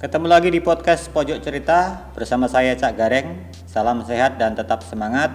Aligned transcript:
Ketemu 0.00 0.32
lagi 0.32 0.48
di 0.48 0.64
podcast 0.64 1.12
Pojok 1.12 1.44
Cerita 1.44 2.08
bersama 2.16 2.48
saya 2.48 2.72
Cak 2.72 2.96
Gareng. 2.96 3.36
Salam 3.68 4.00
sehat 4.00 4.40
dan 4.40 4.56
tetap 4.56 4.80
semangat. 4.80 5.28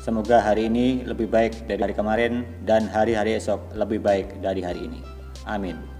Semoga 0.00 0.40
hari 0.40 0.72
ini 0.72 1.04
lebih 1.04 1.28
baik 1.28 1.68
dari 1.68 1.84
hari 1.84 1.92
kemarin 1.92 2.48
dan 2.64 2.88
hari-hari 2.88 3.36
esok 3.36 3.76
lebih 3.76 4.00
baik 4.00 4.40
dari 4.40 4.64
hari 4.64 4.88
ini. 4.88 5.04
Amin. 5.44 5.95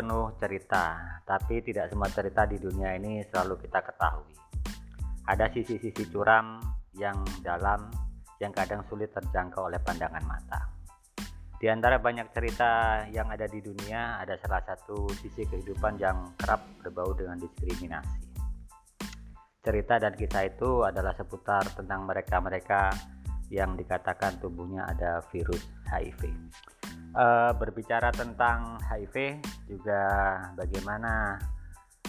Penuh 0.00 0.32
cerita, 0.40 0.96
tapi 1.28 1.60
tidak 1.60 1.92
semua 1.92 2.08
cerita 2.08 2.48
di 2.48 2.56
dunia 2.56 2.96
ini 2.96 3.20
selalu 3.28 3.60
kita 3.68 3.84
ketahui. 3.84 4.32
Ada 5.28 5.52
sisi-sisi 5.52 6.08
curam 6.08 6.56
yang 6.96 7.20
dalam 7.44 7.92
yang 8.40 8.48
kadang 8.56 8.80
sulit 8.88 9.12
terjangkau 9.12 9.68
oleh 9.68 9.76
pandangan 9.84 10.24
mata. 10.24 10.72
Di 11.60 11.68
antara 11.68 12.00
banyak 12.00 12.32
cerita 12.32 13.04
yang 13.12 13.28
ada 13.28 13.44
di 13.44 13.60
dunia, 13.60 14.16
ada 14.16 14.40
salah 14.40 14.64
satu 14.64 15.04
sisi 15.20 15.44
kehidupan 15.44 16.00
yang 16.00 16.32
kerap 16.40 16.64
berbau 16.80 17.12
dengan 17.12 17.36
diskriminasi. 17.36 18.32
Cerita 19.60 20.00
dan 20.00 20.16
kisah 20.16 20.48
itu 20.48 20.88
adalah 20.88 21.12
seputar 21.12 21.68
tentang 21.76 22.08
mereka-mereka 22.08 22.96
yang 23.50 23.74
dikatakan 23.74 24.38
tubuhnya 24.38 24.86
ada 24.86 25.20
virus 25.34 25.66
HIV. 25.90 26.30
Eh, 27.10 27.52
berbicara 27.58 28.14
tentang 28.14 28.78
HIV, 28.86 29.42
juga 29.66 30.02
bagaimana 30.54 31.34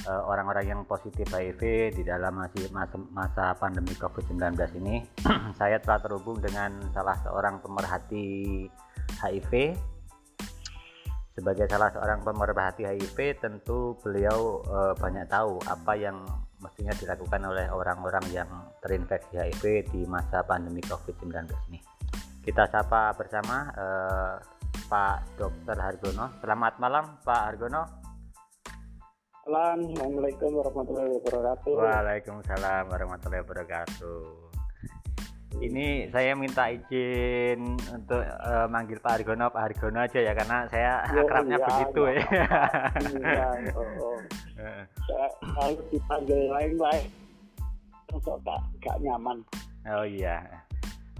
eh, 0.05 0.23
orang-orang 0.29 0.65
yang 0.69 0.81
positif 0.85 1.25
HIV 1.25 1.93
di 1.97 2.05
dalam 2.05 2.37
masih 2.37 2.69
masa, 2.69 3.01
masa 3.09 3.45
pandemi 3.57 3.97
COVID-19 3.97 4.53
ini, 4.77 5.01
saya 5.59 5.81
telah 5.81 5.97
terhubung 6.05 6.37
dengan 6.37 6.77
salah 6.93 7.17
seorang 7.25 7.57
pemerhati 7.65 8.69
HIV. 9.17 9.73
Sebagai 11.33 11.65
salah 11.65 11.89
seorang 11.89 12.21
pemerhati 12.21 12.85
HIV, 12.85 13.41
tentu 13.41 13.97
beliau 14.05 14.61
eh, 14.61 14.93
banyak 15.01 15.25
tahu 15.25 15.57
apa 15.65 15.97
yang 15.97 16.21
mestinya 16.61 16.93
dilakukan 16.93 17.41
oleh 17.41 17.67
orang-orang 17.73 18.25
yang 18.29 18.49
terinfeksi 18.79 19.41
HIV 19.41 19.89
di 19.89 20.01
masa 20.05 20.45
pandemi 20.45 20.79
COVID-19 20.85 21.49
ini. 21.73 21.81
Kita 22.41 22.69
sapa 22.69 23.13
bersama 23.17 23.69
eh, 23.73 24.35
Pak 24.87 25.37
Dr. 25.37 25.77
Hargono. 25.77 26.37
Selamat 26.39 26.73
malam, 26.77 27.17
Pak 27.25 27.41
Hargono. 27.49 27.83
Assalamualaikum 29.41 30.53
warahmatullahi 30.53 31.09
wabarakatuh. 31.17 31.73
Waalaikumsalam 31.81 32.83
warahmatullahi 32.93 33.41
wabarakatuh. 33.41 34.50
Ini 35.59 36.07
saya 36.15 36.31
minta 36.39 36.71
izin 36.71 37.75
untuk 37.91 38.23
eh, 38.23 38.67
manggil 38.71 39.03
Pak 39.03 39.19
Hargono, 39.19 39.51
Pak 39.51 39.63
Hargono 39.67 39.99
aja 39.99 40.19
ya 40.23 40.31
karena 40.31 40.63
saya 40.71 41.03
Yo, 41.11 41.27
akrabnya 41.27 41.57
iya, 41.59 41.65
begitu 41.67 42.01
iya. 42.07 42.15
ya. 42.15 42.25
Iya, 43.03 43.47
oh, 43.75 43.89
oh. 43.99 44.17
Saya 45.09 45.27
kalau 45.41 45.75
dipanggil 45.91 46.39
lain 46.47 46.73
lain 46.79 47.05
kok 48.19 48.37
gak, 48.43 48.59
gak 48.83 48.95
nyaman. 49.03 49.37
Oh 49.87 50.05
iya. 50.07 50.43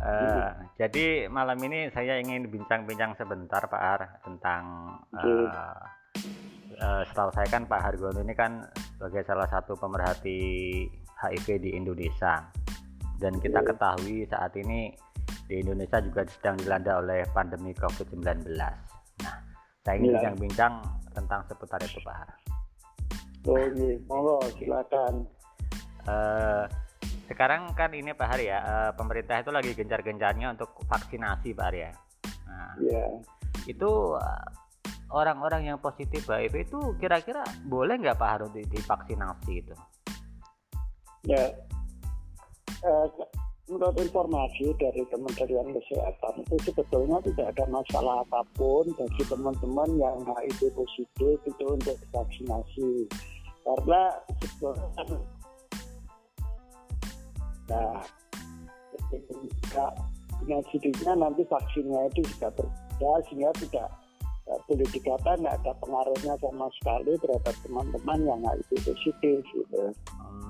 Eh, 0.01 0.49
jadi 0.81 1.29
malam 1.29 1.61
ini 1.61 1.93
saya 1.93 2.17
ingin 2.17 2.49
bincang-bincang 2.49 3.13
sebentar 3.21 3.61
Pak 3.69 3.81
Har 3.81 4.01
tentang 4.25 4.63
eh, 5.13 5.47
eh, 6.73 7.01
setahu 7.05 7.29
saya 7.37 7.45
kan 7.45 7.69
Pak 7.69 7.81
Hargono 7.85 8.25
ini 8.25 8.33
kan 8.33 8.65
sebagai 8.97 9.21
salah 9.29 9.45
satu 9.45 9.77
pemerhati 9.77 10.39
HIV 11.21 11.47
di 11.61 11.69
Indonesia 11.77 12.49
dan 13.21 13.37
kita 13.37 13.61
Iya. 13.61 13.67
ketahui 13.69 14.17
saat 14.25 14.53
ini 14.57 14.89
di 15.45 15.61
Indonesia 15.61 16.01
juga 16.01 16.25
sedang 16.25 16.57
dilanda 16.57 16.97
oleh 16.97 17.21
pandemi 17.31 17.71
COVID-19. 17.77 18.49
Nah, 19.21 19.35
saya 19.85 19.95
ingin 19.95 20.09
Iya. 20.09 20.15
bincang-bincang 20.17 20.73
tentang 21.13 21.45
seputar 21.45 21.79
itu 21.85 22.01
Pak 22.01 22.15
Har. 22.17 22.29
Oh 23.45 23.57
iya, 23.57 23.97
monggo 24.09 24.41
silakan. 24.57 25.13
Eh, 26.01 26.65
sekarang 27.29 27.77
kan 27.77 27.93
ini 27.93 28.13
Pak 28.17 28.27
Har 28.27 28.41
ya, 28.41 28.57
eh, 28.57 28.91
pemerintah 28.97 29.37
itu 29.37 29.53
lagi 29.53 29.71
gencar-gencarnya 29.77 30.57
untuk 30.57 30.73
vaksinasi 30.89 31.53
Pak 31.53 31.65
Har 31.69 31.75
ya. 31.77 31.91
Nah, 32.49 32.73
Iya. 32.81 33.05
itu 33.69 33.89
eh, 34.17 34.45
orang-orang 35.13 35.69
yang 35.69 35.77
positif 35.77 36.25
HIV 36.25 36.65
itu 36.65 36.79
kira-kira 36.97 37.43
boleh 37.67 38.01
nggak 38.01 38.17
Pak 38.17 38.29
Har 38.29 38.41
untuk 38.49 38.65
divaksinasi 38.65 39.53
itu? 39.61 39.75
Ya. 41.27 41.53
Eh, 42.81 43.07
menurut 43.69 43.93
informasi 43.93 44.73
dari 44.81 45.05
Kementerian 45.13 45.69
Kesehatan 45.69 46.43
itu 46.43 46.55
sebetulnya 46.65 47.21
tidak 47.23 47.53
ada 47.55 47.65
masalah 47.69 48.25
apa 48.25 48.41
pun 48.57 48.89
bagi 48.97 49.23
teman-teman 49.29 49.89
yang 50.01 50.17
HIV 50.25 50.73
positif 50.73 51.35
itu 51.45 51.65
untuk 51.69 51.95
vaksinasi 52.09 53.05
karena 53.61 54.01
sebetulnya 54.41 55.17
nah 57.69 58.01
jika 60.73 61.13
nanti 61.15 61.45
vaksinnya 61.45 62.09
itu 62.11 62.25
juga 62.33 62.49
berbeda 62.57 63.11
sehingga 63.29 63.51
tidak 63.61 63.87
eh, 64.49 64.59
boleh 64.67 64.87
dikata 64.89 65.31
nggak 65.37 65.55
ada 65.63 65.71
pengaruhnya 65.79 66.33
sama 66.41 66.67
sekali 66.81 67.13
terhadap 67.21 67.55
teman-teman 67.61 68.19
yang 68.25 68.41
HIV 68.41 68.69
positif 68.89 69.37
gitu. 69.53 69.83
Hmm, 70.11 70.41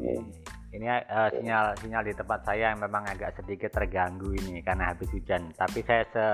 Iya. 0.00 0.22
Ini 0.70 0.86
eh, 0.86 1.28
sinyal 1.34 1.74
sinyal 1.82 2.02
di 2.06 2.14
tempat 2.14 2.46
saya 2.46 2.70
yang 2.70 2.78
memang 2.78 3.02
agak 3.02 3.34
sedikit 3.34 3.74
terganggu 3.74 4.30
ini 4.38 4.62
karena 4.62 4.94
habis 4.94 5.10
hujan. 5.10 5.50
Tapi 5.58 5.82
saya 5.82 6.06
se 6.14 6.26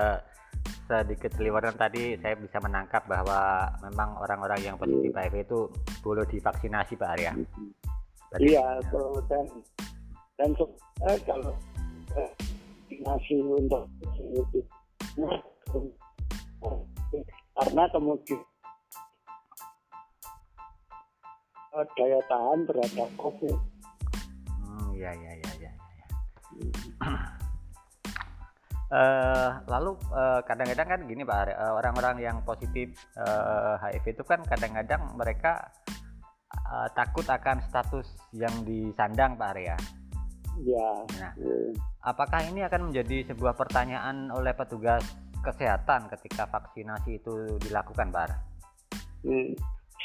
sedikit 0.87 1.33
seliweran 1.35 1.75
tadi 1.75 2.15
saya 2.21 2.37
bisa 2.37 2.61
menangkap 2.61 3.03
bahwa 3.09 3.65
memang 3.83 4.15
orang-orang 4.21 4.61
yang 4.63 4.75
positif 4.77 5.11
HIV 5.11 5.35
itu 5.43 5.59
boleh 5.99 6.23
divaksinasi 6.29 6.93
Pak 6.95 7.11
Arya. 7.17 7.33
Berarti- 8.29 8.45
Iya, 8.45 8.65
so, 8.91 9.19
dan 9.27 9.45
dan 10.37 10.49
se- 10.53 10.77
eh, 11.07 11.17
kalau 11.25 11.51
eh, 12.13 12.31
vaksinasi 12.87 13.35
untuk 13.41 13.83
karena 17.57 17.83
kemudian 17.89 18.41
daya 21.93 22.19
tahan 22.25 22.59
terhadap 22.65 23.09
COVID. 23.17 23.76
Hmm, 24.97 25.05
ya 25.05 25.11
ya 25.13 25.31
ya 25.37 25.51
ya. 25.61 25.71
ya, 25.71 25.71
ya. 25.93 26.07
Eh, 28.87 29.49
lalu 29.67 29.99
eh, 30.15 30.39
kadang-kadang 30.47 30.87
kan 30.87 31.01
gini 31.11 31.27
Pak 31.27 31.37
Arya, 31.43 31.55
eh, 31.59 31.73
orang-orang 31.75 32.15
yang 32.23 32.37
positif 32.47 32.95
eh, 33.19 33.75
HIV 33.83 34.15
itu 34.15 34.23
kan 34.23 34.39
kadang-kadang 34.47 35.11
mereka 35.19 35.59
eh, 36.55 36.87
takut 36.95 37.27
akan 37.27 37.59
status 37.67 38.07
yang 38.31 38.63
disandang 38.63 39.35
Pak 39.35 39.51
Arya. 39.51 39.75
Ya. 40.63 40.89
Nah, 41.19 41.35
eh, 41.35 41.75
apakah 41.99 42.47
ini 42.47 42.63
akan 42.63 42.87
menjadi 42.87 43.35
sebuah 43.35 43.59
pertanyaan 43.59 44.31
oleh 44.31 44.55
petugas 44.55 45.03
kesehatan 45.43 46.07
ketika 46.07 46.47
vaksinasi 46.47 47.19
itu 47.19 47.59
dilakukan 47.67 48.07
Pak 48.07 48.23
Arya? 48.23 48.39
Hmm, 49.27 49.51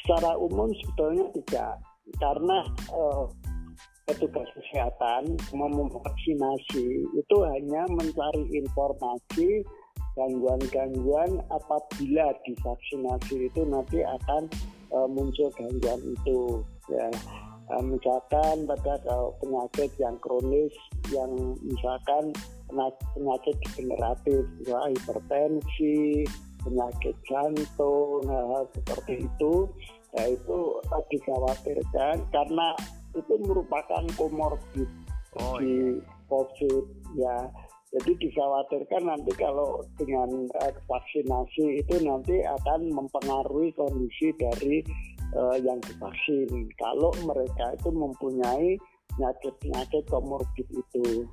secara 0.03 0.35
umum 0.35 0.75
sebetulnya 0.75 1.31
tidak 1.39 1.79
karena 2.19 2.67
eh, 2.91 3.25
petugas 4.07 4.49
kesehatan 4.59 5.39
memvaksinasi 5.55 6.87
itu 7.07 7.37
hanya 7.55 7.87
mencari 7.95 8.45
informasi 8.51 9.63
gangguan-gangguan 10.19 11.41
apabila 11.49 12.35
divaksinasi 12.45 13.49
itu 13.49 13.61
nanti 13.65 14.05
akan 14.05 14.51
uh, 14.93 15.09
muncul 15.09 15.49
gangguan 15.57 16.01
itu 16.03 16.41
ya. 16.91 17.09
Uh, 17.71 17.81
misalkan 17.81 18.67
pada 18.67 18.99
kalau 19.07 19.33
penyakit 19.39 19.89
yang 19.97 20.19
kronis 20.19 20.75
yang 21.15 21.31
misalkan 21.63 22.35
penyakit 23.15 23.55
degeneratif 23.63 24.45
ya, 24.67 24.79
hipertensi 24.91 26.27
penyakit 26.63 27.15
jantung 27.27 28.23
hal-hal 28.27 28.67
seperti 28.75 29.25
itu 29.25 29.53
ya 30.13 30.25
itu 30.29 30.59
dikhawatirkan 31.09 32.17
karena 32.29 32.69
itu 33.13 33.35
merupakan 33.45 34.05
komorbid 34.17 34.89
oh, 35.41 35.57
di 35.61 35.97
iya. 35.97 36.01
COVID 36.29 36.85
ya 37.17 37.37
jadi 37.93 38.13
dikhawatirkan 38.25 39.05
nanti 39.05 39.37
kalau 39.37 39.85
dengan 40.01 40.49
uh, 40.65 40.73
vaksinasi 40.89 41.85
itu 41.85 42.01
nanti 42.01 42.41
akan 42.41 42.89
mempengaruhi 42.89 43.69
kondisi 43.77 44.33
dari 44.41 44.81
uh, 45.37 45.61
yang 45.61 45.77
divaksin. 45.85 46.73
Kalau 46.81 47.13
mereka 47.29 47.77
itu 47.77 47.93
mempunyai 47.93 48.81
penyakit-penyakit 49.13 50.09
komorbid 50.09 50.69
itu. 50.73 51.29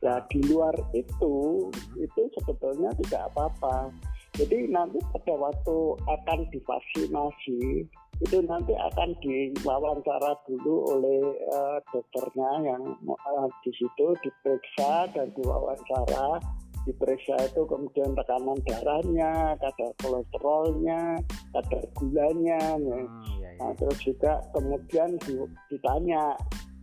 Nah 0.00 0.24
di 0.32 0.40
luar 0.48 0.72
itu 0.96 1.68
itu 2.00 2.20
sebetulnya 2.40 2.96
tidak 3.04 3.28
apa-apa. 3.36 3.92
Jadi 4.40 4.72
nanti 4.72 4.96
pada 5.12 5.36
waktu 5.36 5.76
akan 6.08 6.38
divaksinasi 6.48 7.84
itu 8.20 8.36
nanti 8.48 8.72
akan 8.72 9.12
diwawancara 9.20 10.32
dulu 10.48 10.96
oleh 10.96 11.20
uh, 11.52 11.76
dokternya 11.92 12.72
yang 12.72 12.82
uh, 13.04 13.48
di 13.60 13.72
situ 13.76 14.06
diperiksa 14.24 15.12
dan 15.12 15.28
diwawancara 15.36 16.40
diperiksa 16.88 17.36
itu 17.44 17.68
kemudian 17.68 18.16
tekanan 18.16 18.56
darahnya, 18.64 19.52
kadar 19.60 19.92
kolesterolnya, 20.00 21.20
kadar 21.52 21.84
gulanya, 21.92 22.60
ya. 22.80 22.96
hmm, 23.04 23.20
iya, 23.36 23.48
iya. 23.52 23.60
Nah, 23.60 23.72
terus 23.76 24.00
juga 24.00 24.40
kemudian 24.56 25.20
ditanya 25.68 26.32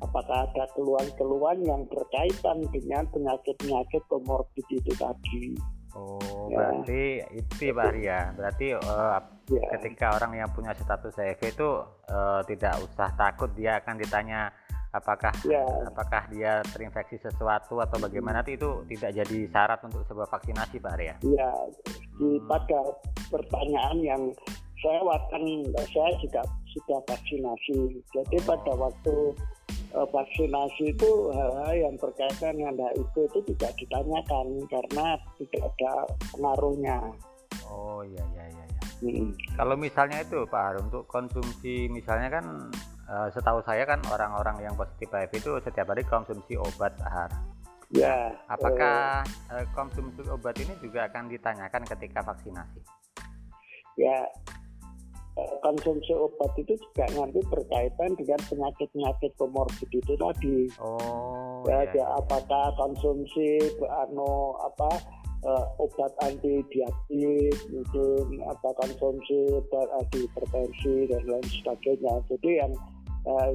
apakah 0.06 0.46
ada 0.46 0.70
keluhan-keluhan 0.78 1.66
yang 1.66 1.82
berkaitan 1.90 2.62
dengan 2.70 3.10
penyakit-penyakit 3.10 4.04
komorbid 4.06 4.68
itu 4.70 4.94
tadi. 4.94 5.58
Oh, 5.98 6.48
ya. 6.54 6.56
berarti 6.62 7.02
itu 7.34 7.54
ya 7.68 7.74
Pak 7.74 7.90
Ria. 7.98 8.20
Berarti 8.38 8.68
uh, 8.78 9.20
ya. 9.50 9.62
ketika 9.78 10.14
orang 10.14 10.32
yang 10.38 10.50
punya 10.54 10.78
status 10.78 11.18
HIV 11.18 11.42
itu 11.58 11.70
uh, 12.14 12.42
tidak 12.46 12.78
usah 12.86 13.10
takut 13.18 13.50
dia 13.58 13.82
akan 13.82 13.98
ditanya 13.98 14.54
apakah 14.94 15.34
ya. 15.44 15.66
apakah 15.90 16.30
dia 16.32 16.64
terinfeksi 16.74 17.20
sesuatu 17.20 17.82
atau 17.84 17.98
bagaimana 18.00 18.42
hmm. 18.42 18.56
itu 18.56 18.70
tidak 18.96 19.12
jadi 19.26 19.38
syarat 19.52 19.80
untuk 19.84 20.06
sebuah 20.06 20.30
vaksinasi 20.30 20.78
Pak 20.78 20.96
Ria. 21.02 21.16
Iya. 21.26 21.52
Di 22.18 22.30
hmm. 22.38 22.46
pada 22.46 22.80
pertanyaan 23.34 23.98
yang 24.06 24.24
saya 24.78 25.02
akan 25.02 25.44
saya 25.90 26.12
juga 26.22 26.46
sudah 26.78 27.00
vaksinasi. 27.10 27.98
Jadi 28.14 28.38
oh. 28.38 28.46
pada 28.46 28.72
waktu 28.78 29.16
vaksinasi 30.06 30.94
itu 30.94 31.10
hal-hal 31.34 31.74
yang 31.74 31.96
berkaitan 31.98 32.54
dengan 32.54 32.76
HIV 32.78 33.16
itu 33.34 33.40
tidak 33.56 33.72
ditanyakan 33.82 34.46
karena 34.70 35.08
tidak 35.42 35.64
ada 35.74 35.94
pengaruhnya. 36.36 36.98
Oh 37.66 38.06
iya 38.06 38.24
iya 38.36 38.46
iya. 38.54 38.66
Hmm. 38.98 39.30
Kalau 39.54 39.76
misalnya 39.78 40.26
itu 40.26 40.42
Pak 40.50 40.62
Har, 40.62 40.76
untuk 40.82 41.06
konsumsi 41.06 41.86
misalnya 41.90 42.42
kan 42.42 42.46
uh, 43.06 43.30
setahu 43.30 43.62
saya 43.62 43.86
kan 43.86 44.02
orang-orang 44.10 44.66
yang 44.66 44.74
positif 44.74 45.14
HIV 45.14 45.34
itu 45.38 45.52
setiap 45.62 45.94
hari 45.94 46.02
konsumsi 46.06 46.58
obat 46.58 46.98
Har. 47.02 47.30
Ya. 47.94 48.36
Apakah 48.52 49.24
uh, 49.54 49.66
konsumsi 49.72 50.26
obat 50.28 50.58
ini 50.60 50.74
juga 50.82 51.08
akan 51.08 51.30
ditanyakan 51.32 51.88
ketika 51.88 52.26
vaksinasi? 52.26 52.82
Ya, 53.98 54.30
konsumsi 55.62 56.14
obat 56.18 56.52
itu 56.58 56.74
juga 56.78 57.06
nanti 57.14 57.40
berkaitan 57.46 58.12
dengan 58.18 58.40
penyakit-penyakit 58.50 59.32
komorbid 59.38 59.90
itu 59.94 60.14
tadi. 60.18 60.58
Oh. 60.82 61.62
Ya, 61.70 61.86
iya, 61.94 62.02
ya 62.02 62.06
apakah 62.18 62.74
konsumsi 62.80 63.62
anu 63.86 64.56
apa 64.66 64.90
uh, 65.46 65.66
obat 65.78 66.14
anti 66.26 66.66
diabetes 66.74 67.58
mungkin 67.70 68.42
apa 68.50 68.70
konsumsi 68.82 69.38
obat 69.54 69.88
anti 70.02 70.26
hipertensi 70.26 71.12
dan 71.12 71.24
lain 71.30 71.48
sebagainya. 71.62 72.14
Jadi 72.34 72.50
yang 72.58 72.74
uh, 73.30 73.54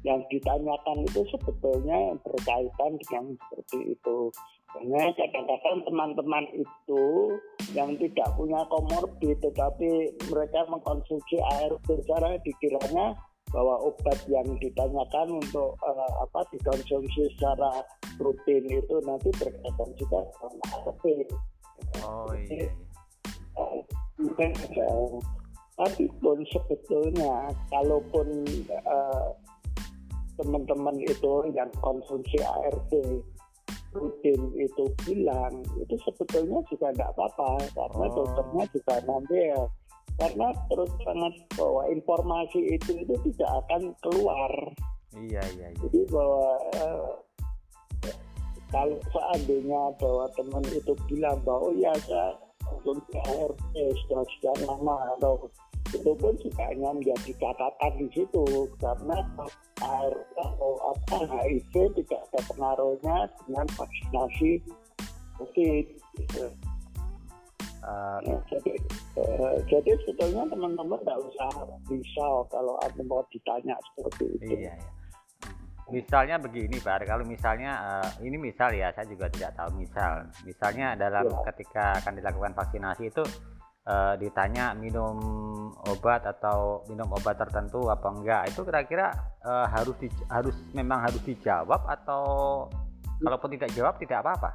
yang 0.00 0.20
ditanyakan 0.32 1.04
itu 1.04 1.20
sebetulnya 1.28 2.16
berkaitan 2.24 2.92
dengan 3.04 3.24
seperti 3.36 3.98
itu. 3.98 4.32
Karena 4.70 5.02
kadang-kadang 5.18 5.78
teman-teman 5.82 6.44
itu 6.54 7.04
yang 7.74 7.90
tidak 7.98 8.28
punya 8.38 8.60
komorbid 8.70 9.36
tetapi 9.42 10.14
mereka 10.30 10.60
mengkonsumsi 10.70 11.36
air 11.58 11.74
secara 11.90 12.38
dikiranya 12.46 13.18
bahwa 13.50 13.82
obat 13.82 14.18
yang 14.30 14.46
ditanyakan 14.62 15.42
untuk 15.42 15.74
uh, 15.82 16.12
apa 16.22 16.46
dikonsumsi 16.54 17.26
secara 17.34 17.82
rutin 18.22 18.62
itu 18.70 18.96
nanti 19.02 19.30
berkaitan 19.34 19.90
juga 19.98 20.22
sama 20.38 20.64
ARV. 20.78 21.02
Oh 22.06 22.30
iya. 22.30 22.70
Mungkin 24.22 24.50
uh, 24.54 25.18
tapi 25.74 26.06
pun 26.22 26.38
sebetulnya 26.46 27.50
kalaupun 27.74 28.46
uh, 28.86 29.34
teman-teman 30.38 30.96
itu 31.02 31.32
yang 31.52 31.68
konsumsi 31.82 32.38
ARV 32.38 33.18
rutin 33.90 34.40
itu 34.54 34.84
bilang 35.02 35.54
itu 35.78 35.94
sebetulnya 36.06 36.62
juga 36.70 36.94
tidak 36.94 37.10
apa-apa 37.16 37.50
karena 37.74 38.04
oh. 38.06 38.14
dokternya 38.14 38.64
juga 38.70 38.94
nanti 39.06 39.38
ya 39.50 39.62
karena 40.20 40.48
terus 40.68 40.90
sangat 41.02 41.34
bahwa 41.56 41.82
informasi 41.88 42.60
itu 42.76 42.90
itu 43.02 43.14
tidak 43.32 43.50
akan 43.66 43.82
keluar 44.04 44.52
iya 45.16 45.42
iya, 45.58 45.68
iya. 45.74 45.78
jadi 45.82 46.00
bahwa 46.12 46.46
eh, 46.76 47.08
kalau 48.70 48.98
seandainya 49.10 49.82
bahwa 49.98 50.24
teman 50.38 50.64
itu 50.70 50.92
bilang 51.10 51.38
bahwa 51.42 51.70
oh 51.70 51.74
ya 51.74 51.90
saya 52.06 52.38
konsumsi 52.62 53.18
ARV 53.18 53.74
sudah 54.06 54.22
sekian 54.38 54.58
lama 54.70 54.96
atau 55.18 55.50
itu 55.90 56.12
pun 56.14 56.32
juga 56.38 56.62
hanya 56.70 56.90
menjadi 56.94 57.30
catatan 57.42 57.92
di 57.98 58.06
situ 58.14 58.44
karena 58.78 59.18
atau 59.82 60.72
apa 60.94 61.16
HIV 61.26 61.72
tidak 61.98 62.20
ada 62.30 62.40
pengaruhnya 62.46 63.16
dengan 63.46 63.66
vaksinasi 63.74 64.50
COVID. 65.40 65.84
Gitu. 66.20 66.46
Uh, 67.80 68.20
nah, 68.28 68.40
jadi, 68.52 68.72
uh, 69.16 69.56
jadi 69.64 69.90
sebetulnya 70.04 70.44
teman-teman 70.52 71.00
tidak 71.00 71.20
usah 71.32 71.48
risau 71.88 72.44
kalau 72.52 72.76
ada 72.84 73.00
mau 73.08 73.24
ditanya 73.32 73.72
seperti 73.88 74.36
itu. 74.36 74.52
Iya, 74.52 74.76
iya. 74.76 74.88
Misalnya 75.90 76.36
begini, 76.38 76.76
Pak. 76.78 77.08
Kalau 77.08 77.24
misalnya 77.24 77.72
uh, 77.82 78.08
ini 78.22 78.36
misal 78.36 78.70
ya, 78.76 78.92
saya 78.92 79.08
juga 79.08 79.32
tidak 79.32 79.56
tahu 79.58 79.80
misal. 79.80 80.28
Misalnya 80.44 80.94
dalam 80.94 81.26
ya. 81.26 81.40
ketika 81.50 81.98
akan 82.04 82.20
dilakukan 82.20 82.52
vaksinasi 82.54 83.10
itu 83.10 83.24
uh, 83.86 84.14
ditanya 84.20 84.76
minum 84.76 85.16
obat 85.88 86.26
atau 86.26 86.84
minum 86.90 87.08
obat 87.14 87.38
tertentu 87.40 87.88
apa 87.88 88.08
enggak. 88.12 88.42
Itu 88.52 88.66
kira-kira 88.66 89.12
uh, 89.46 89.66
harus 89.70 89.96
di, 90.00 90.08
harus 90.28 90.56
memang 90.76 91.04
harus 91.06 91.20
dijawab 91.24 91.86
atau 91.88 92.24
kalaupun 93.22 93.52
tidak 93.56 93.70
jawab 93.72 93.94
tidak 94.00 94.20
apa-apa? 94.24 94.50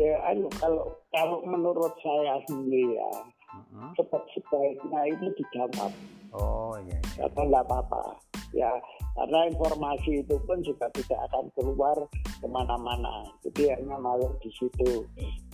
Ya 0.00 0.16
anu 0.24 0.48
kalau 0.56 0.88
kalau 1.12 1.44
menurut 1.44 1.92
saya 2.00 2.40
sendiri 2.48 2.96
ya 2.96 3.10
uh-huh. 3.52 3.92
sebaiknya 4.32 5.00
itu 5.12 5.26
dijawab. 5.36 5.92
Oh 6.32 6.80
iya, 6.88 6.96
iya. 7.20 7.28
karena 7.28 7.60
apa-apa. 7.60 8.16
Ya 8.56 8.72
karena 9.12 9.52
informasi 9.52 10.24
itu 10.24 10.36
pun 10.48 10.64
juga 10.64 10.88
tidak 10.96 11.20
akan 11.28 11.44
keluar 11.52 11.96
ke 12.40 12.46
mana-mana. 12.48 13.28
Jadi 13.44 13.68
hanya 13.68 14.00
malu 14.00 14.32
di 14.40 14.48
situ. 14.56 15.04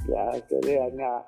Ya 0.07 0.39
jadi 0.47 0.87
hanya 0.87 1.27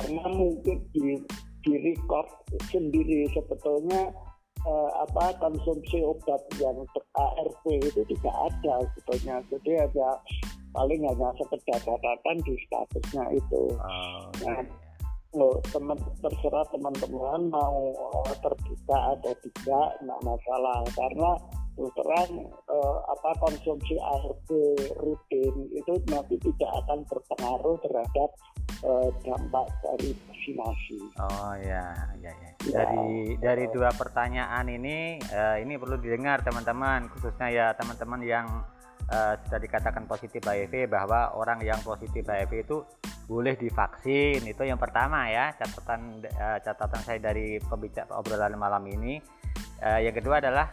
karena 0.00 0.24
mungkin 0.32 0.78
di 0.92 1.20
di 1.64 1.72
record 1.80 2.28
sendiri 2.68 3.24
sebetulnya 3.32 4.12
eh, 4.64 4.90
apa 5.00 5.32
konsumsi 5.40 6.04
obat 6.04 6.40
yang 6.60 6.76
ARV 7.16 7.64
itu 7.80 8.02
tidak 8.16 8.34
ada 8.52 8.74
sebetulnya. 8.92 9.36
Jadi 9.48 9.72
ada 9.80 10.08
paling 10.74 11.00
hanya 11.06 11.30
sekedar 11.38 11.78
catatan 11.80 12.36
di 12.44 12.54
statusnya 12.68 13.24
itu. 13.38 13.62
Oh, 13.78 14.26
nah 14.44 14.60
lo 15.34 15.58
teman 15.74 15.98
terserah 16.22 16.62
teman-teman 16.70 17.50
mau 17.50 17.90
terbuka 18.38 18.98
atau 19.18 19.32
tidak 19.42 19.86
nggak 20.02 20.20
masalah. 20.22 20.78
Karena 20.94 21.30
terus 21.74 21.92
terang 21.98 22.30
eh, 22.70 22.98
apa 23.10 23.30
konsumsi 23.42 23.98
ARV 23.98 24.48
rutin 25.02 25.54
itu 25.74 25.92
nanti 26.06 26.38
tidak 26.38 26.70
akan 26.86 27.02
berpengaruh 27.10 27.76
terhadap 27.82 28.30
eh, 28.86 29.08
dampak 29.26 29.66
dari 29.82 30.10
vaksinasi. 30.14 30.98
Oh 31.18 31.54
ya, 31.58 31.94
ya, 32.22 32.30
ya. 32.30 32.32
ya. 32.32 32.50
Dari 32.64 33.36
dari 33.42 33.64
dua 33.74 33.90
pertanyaan 33.90 34.70
ini, 34.70 35.18
eh, 35.18 35.56
ini 35.66 35.74
perlu 35.74 35.98
didengar 35.98 36.46
teman-teman, 36.46 37.10
khususnya 37.10 37.48
ya 37.50 37.66
teman-teman 37.74 38.22
yang 38.22 38.46
uh, 39.10 39.34
sudah 39.44 39.60
dikatakan 39.60 40.08
positif 40.08 40.40
HIV 40.44 40.88
bahwa 40.88 41.36
orang 41.36 41.60
yang 41.60 41.80
positif 41.84 42.24
HIV 42.24 42.52
itu 42.64 42.80
boleh 43.24 43.56
divaksin 43.56 44.44
itu 44.44 44.62
yang 44.68 44.76
pertama 44.76 45.28
ya 45.32 45.52
catatan 45.56 46.20
uh, 46.36 46.58
catatan 46.60 47.00
saya 47.04 47.18
dari 47.20 47.56
pembicara 47.56 48.20
obrolan 48.20 48.52
malam 48.56 48.84
ini 48.84 49.16
uh, 49.80 50.00
yang 50.00 50.12
kedua 50.12 50.44
adalah 50.44 50.68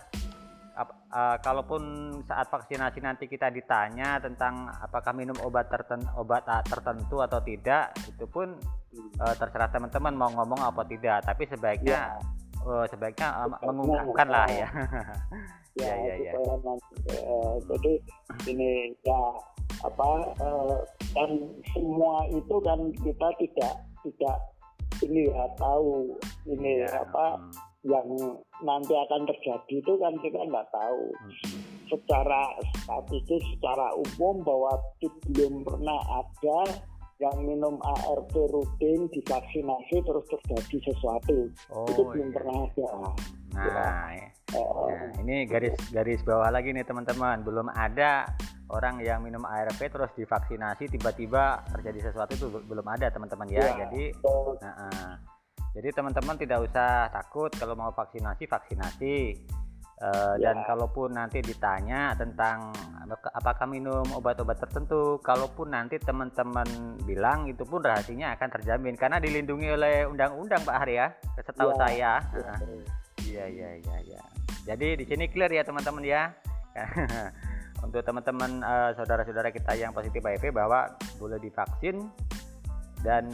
uh, 0.77 1.37
kalaupun 1.43 1.81
saat 2.25 2.47
vaksinasi 2.47 2.99
nanti 3.03 3.25
kita 3.27 3.51
ditanya 3.51 4.19
tentang 4.23 4.71
apakah 4.79 5.11
minum 5.11 5.35
obat 5.43 5.67
tertentu 5.67 6.07
obat 6.15 6.47
tertentu 6.67 7.19
atau 7.19 7.39
tidak 7.43 7.91
itu 8.07 8.25
pun 8.27 8.55
uh, 9.19 9.35
terserah 9.35 9.69
teman-teman 9.71 10.13
mau 10.15 10.31
ngomong 10.31 10.61
apa 10.61 10.83
tidak 10.87 11.23
tapi 11.27 11.47
sebaiknya 11.47 12.15
ya. 12.15 12.63
uh, 12.63 12.85
sebaiknya 12.87 13.27
uh, 13.47 13.71
mengungkapkan 13.71 14.27
lah 14.31 14.47
ya 14.47 14.67
ya 15.81 15.93
ya 15.95 16.13
ya, 16.19 16.31
ya. 16.31 16.33
Uh, 17.15 17.55
jadi 17.71 17.93
ini 18.51 18.91
ya 19.07 19.19
apa 19.81 20.09
uh, 20.43 20.77
kan 21.15 21.29
semua 21.73 22.27
itu 22.29 22.55
kan 22.61 22.79
kita 23.01 23.27
tidak 23.39 23.73
tidak 24.03 24.37
ini 25.01 25.31
ya 25.31 25.43
tahu 25.57 26.13
ini 26.45 26.85
ya. 26.85 27.01
apa 27.01 27.39
hmm. 27.39 27.70
Yang 27.81 28.07
nanti 28.61 28.93
akan 28.93 29.25
terjadi 29.25 29.75
itu 29.81 29.93
kan 29.97 30.13
kita 30.21 30.37
nggak 30.37 30.69
tahu 30.69 31.09
secara 31.89 32.53
statistik 32.77 33.41
secara 33.57 33.89
umum 33.97 34.45
bahwa 34.45 34.77
belum 35.33 35.65
pernah 35.65 35.99
ada 36.21 36.59
yang 37.21 37.37
minum 37.45 37.77
ART 37.85 38.33
rutin 38.33 39.05
divaksinasi 39.13 40.01
terus 40.01 40.25
terjadi 40.25 40.77
sesuatu 40.89 41.53
oh, 41.69 41.85
itu 41.85 42.01
belum 42.01 42.29
iya. 42.33 42.35
pernah 42.37 42.55
ada. 42.65 42.89
Nah, 43.51 44.05
ya. 44.09 44.27
Uh, 44.51 44.89
ya, 44.89 45.01
ini 45.21 45.37
garis 45.45 45.77
garis 45.93 46.21
bawah 46.25 46.49
lagi 46.49 46.73
nih 46.73 46.81
teman-teman, 46.81 47.45
belum 47.45 47.69
ada 47.77 48.25
orang 48.73 49.05
yang 49.05 49.21
minum 49.21 49.45
ART 49.45 49.77
terus 49.77 50.09
divaksinasi 50.17 50.89
tiba-tiba 50.97 51.61
terjadi 51.69 52.09
sesuatu 52.09 52.33
itu 52.33 52.47
belum 52.65 52.87
ada 52.89 53.13
teman-teman 53.13 53.45
ya. 53.53 53.69
ya. 53.69 53.85
Jadi, 53.85 54.17
uh, 54.25 54.65
uh, 54.65 55.13
jadi 55.71 55.89
teman-teman 55.95 56.35
tidak 56.35 56.67
usah 56.67 57.07
takut 57.11 57.51
kalau 57.55 57.75
mau 57.79 57.91
vaksinasi 57.95 58.43
vaksinasi 58.47 59.15
Uh, 60.01 60.33
ya. 60.41 60.49
Dan 60.49 60.65
kalaupun 60.65 61.13
nanti 61.13 61.45
ditanya 61.45 62.17
tentang 62.17 62.73
apakah 63.37 63.69
minum 63.69 64.01
obat-obat 64.17 64.57
tertentu, 64.57 65.21
kalaupun 65.21 65.77
nanti 65.77 66.01
teman-teman 66.01 66.97
bilang 67.05 67.45
itu 67.45 67.61
pun 67.61 67.85
rahasianya 67.85 68.33
akan 68.33 68.49
terjamin 68.49 68.97
karena 68.97 69.21
dilindungi 69.21 69.69
oleh 69.69 70.09
undang-undang 70.09 70.65
Pak 70.65 70.73
Hari 70.73 70.97
ya, 70.97 71.07
setahu 71.37 71.69
ya. 71.69 71.77
saya. 71.77 72.13
Iya 73.21 73.45
iya 73.45 73.69
iya 73.77 73.97
iya. 74.01 74.21
Jadi 74.65 74.97
di 74.97 75.05
sini 75.05 75.29
clear 75.29 75.53
ya 75.53 75.61
teman-teman 75.61 76.01
ya. 76.01 76.33
Untuk 77.85 78.01
teman-teman 78.01 78.65
uh, 78.65 78.97
saudara-saudara 78.97 79.53
kita 79.53 79.77
yang 79.77 79.93
positif 79.93 80.25
HIV 80.25 80.49
bahwa 80.49 80.97
boleh 81.21 81.37
divaksin 81.37 82.09
dan 83.05 83.29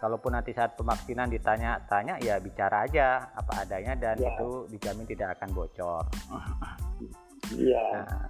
kalaupun 0.00 0.32
nanti 0.32 0.56
saat 0.56 0.74
pemaksinan 0.80 1.28
ditanya-tanya 1.28 2.16
ya 2.24 2.40
bicara 2.40 2.88
aja 2.88 3.20
apa 3.36 3.62
adanya 3.62 3.92
dan 3.94 4.16
ya. 4.16 4.32
itu 4.32 4.64
dijamin 4.72 5.04
tidak 5.04 5.36
akan 5.36 5.48
bocor. 5.52 6.04
Iya. 7.52 7.84
Nah, 8.00 8.24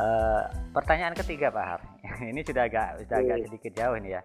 uh, 0.00 0.42
pertanyaan 0.72 1.12
ketiga 1.12 1.52
Pak 1.52 1.64
Har, 1.68 1.80
ini 2.32 2.40
sudah 2.40 2.64
agak 2.64 3.04
sudah 3.04 3.16
agak 3.20 3.36
sedikit 3.46 3.72
jauh 3.76 3.96
ini 4.00 4.16
ya. 4.16 4.22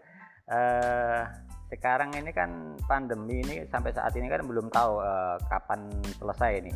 Uh, 0.47 1.21
sekarang 1.67 2.15
ini 2.15 2.31
kan 2.31 2.79
pandemi 2.87 3.43
ini 3.43 3.67
sampai 3.67 3.91
saat 3.91 4.15
ini 4.15 4.31
kan 4.31 4.47
belum 4.47 4.71
tahu 4.71 5.03
uh, 5.03 5.35
kapan 5.51 5.91
selesai 6.15 6.51
ini. 6.63 6.73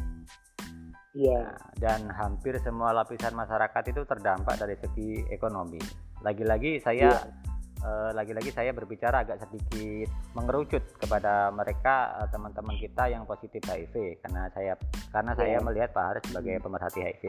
Iya. 1.11 1.39
Nah, 1.43 1.59
dan 1.79 2.01
hampir 2.11 2.55
semua 2.59 2.91
lapisan 2.91 3.35
masyarakat 3.35 3.83
itu 3.95 4.03
terdampak 4.03 4.59
dari 4.59 4.75
segi 4.75 5.23
ekonomi. 5.31 5.79
Lagi-lagi 6.23 6.79
saya 6.83 7.11
ya 7.11 7.40
lagi-lagi 8.13 8.53
saya 8.53 8.71
berbicara 8.77 9.25
agak 9.25 9.41
sedikit 9.41 10.13
mengerucut 10.37 10.83
kepada 11.01 11.49
mereka 11.49 12.13
uh, 12.21 12.29
teman-teman 12.29 12.77
kita 12.77 13.09
yang 13.09 13.25
positif 13.25 13.61
HIV 13.65 14.21
karena 14.21 14.49
saya 14.53 14.73
karena 15.09 15.31
saya 15.33 15.57
iya. 15.57 15.65
melihat 15.65 15.89
Pak 15.89 16.05
Haris 16.05 16.23
sebagai 16.29 16.55
pemerhati 16.61 16.99
HIV. 17.01 17.23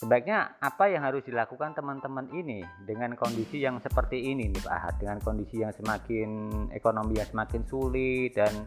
Sebaiknya 0.00 0.56
apa 0.64 0.88
yang 0.88 1.04
harus 1.04 1.20
dilakukan 1.28 1.76
teman-teman 1.76 2.32
ini 2.32 2.64
dengan 2.88 3.12
kondisi 3.20 3.60
yang 3.60 3.84
seperti 3.84 4.32
ini 4.32 4.48
nih 4.48 4.64
Pak 4.64 4.72
Ahad, 4.72 4.94
dengan 4.96 5.20
kondisi 5.20 5.60
yang 5.60 5.76
semakin 5.76 6.28
ekonomi 6.72 7.20
yang 7.20 7.28
semakin 7.28 7.62
sulit 7.68 8.32
dan 8.32 8.64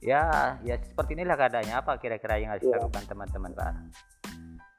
ya 0.00 0.56
ya 0.64 0.80
seperti 0.80 1.12
inilah 1.12 1.36
keadaannya 1.36 1.76
apa 1.76 2.00
kira-kira 2.00 2.40
yang 2.40 2.56
harus 2.56 2.64
ya. 2.64 2.72
dilakukan 2.72 3.04
teman-teman 3.04 3.52
Pak 3.52 3.66
Ahad? 3.68 3.92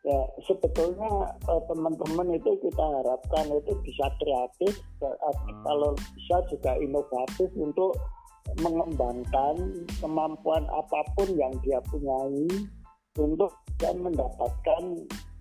Ya 0.08 0.24
sebetulnya 0.48 1.36
uh, 1.52 1.62
teman-teman 1.68 2.40
itu 2.40 2.56
kita 2.64 2.80
harapkan 2.80 3.46
itu 3.52 3.76
bisa 3.84 4.08
kreatif 4.24 4.80
uh, 5.04 5.12
hmm. 5.12 5.60
kalau 5.68 5.92
bisa 6.16 6.36
juga 6.48 6.80
inovatif 6.80 7.52
untuk 7.60 8.00
mengembangkan 8.64 9.84
kemampuan 10.00 10.64
apa 10.72 11.04
pun 11.20 11.28
yang 11.36 11.52
dia 11.60 11.84
punyai 11.92 12.48
untuk 13.20 13.52
dan 13.76 14.00
mendapatkan 14.00 14.84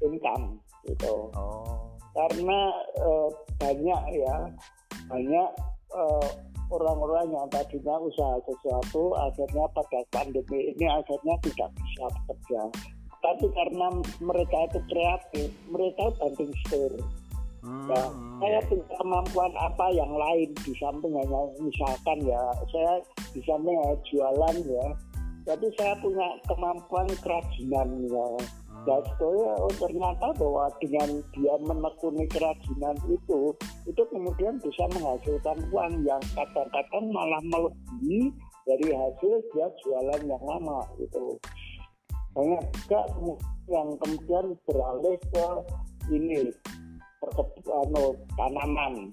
income 0.03 0.59
gitu 0.91 1.31
oh. 1.39 1.95
karena 2.19 2.75
uh, 2.99 3.31
banyak 3.63 4.03
ya 4.19 4.37
banyak 5.07 5.49
orang-orang 6.67 7.31
yang 7.31 7.47
tadinya 7.47 7.95
usaha 8.03 8.43
sesuatu 8.43 9.15
akhirnya 9.15 9.65
pada 9.71 10.01
pandemi 10.11 10.75
ini 10.75 10.87
akhirnya 10.91 11.39
tidak 11.47 11.71
bisa 11.79 12.05
bekerja 12.11 12.63
tapi 13.27 13.51
karena 13.51 13.87
mereka 14.23 14.57
itu 14.71 14.81
kreatif 14.87 15.49
mereka 15.67 16.05
banting 16.23 16.55
setir. 16.63 16.95
Hmm. 17.67 17.91
ya, 17.91 18.03
saya 18.39 18.61
punya 18.71 18.87
kemampuan 18.95 19.53
apa 19.59 19.87
yang 19.91 20.13
lain 20.15 20.55
di 20.63 20.71
samping 20.79 21.11
hanya 21.19 21.51
misalkan 21.59 22.23
ya 22.23 22.39
saya 22.71 23.03
di 23.35 23.43
samping 23.43 23.75
hanya 23.75 23.99
jualan 24.07 24.57
ya. 24.63 24.87
Tapi 25.47 25.67
saya 25.79 25.95
punya 25.99 26.27
kemampuan 26.47 27.07
kerajinan 27.23 27.89
ya. 28.07 28.29
Dan 28.87 29.03
sebetulnya 29.03 29.51
oh, 29.59 29.75
ternyata 29.83 30.27
bahwa 30.39 30.71
dengan 30.79 31.11
dia 31.35 31.55
menekuni 31.59 32.25
kerajinan 32.31 32.95
itu 33.11 33.51
itu 33.83 34.03
kemudian 34.15 34.63
bisa 34.63 34.87
menghasilkan 34.95 35.59
uang 35.75 36.07
yang 36.07 36.23
kadang-kadang 36.39 37.05
malah 37.11 37.43
melebihi 37.51 38.31
dari 38.63 38.89
hasil 38.95 39.43
dia 39.51 39.67
jualan 39.83 40.23
yang 40.23 40.43
lama 40.47 40.87
itu 41.03 41.35
banyak 42.37 42.63
juga 42.85 43.01
yang 43.73 43.89
kemudian 43.97 44.47
beralih 44.69 45.17
ke 45.33 45.47
ini 46.13 46.53
anu, 47.65 48.13
tanaman. 48.37 49.09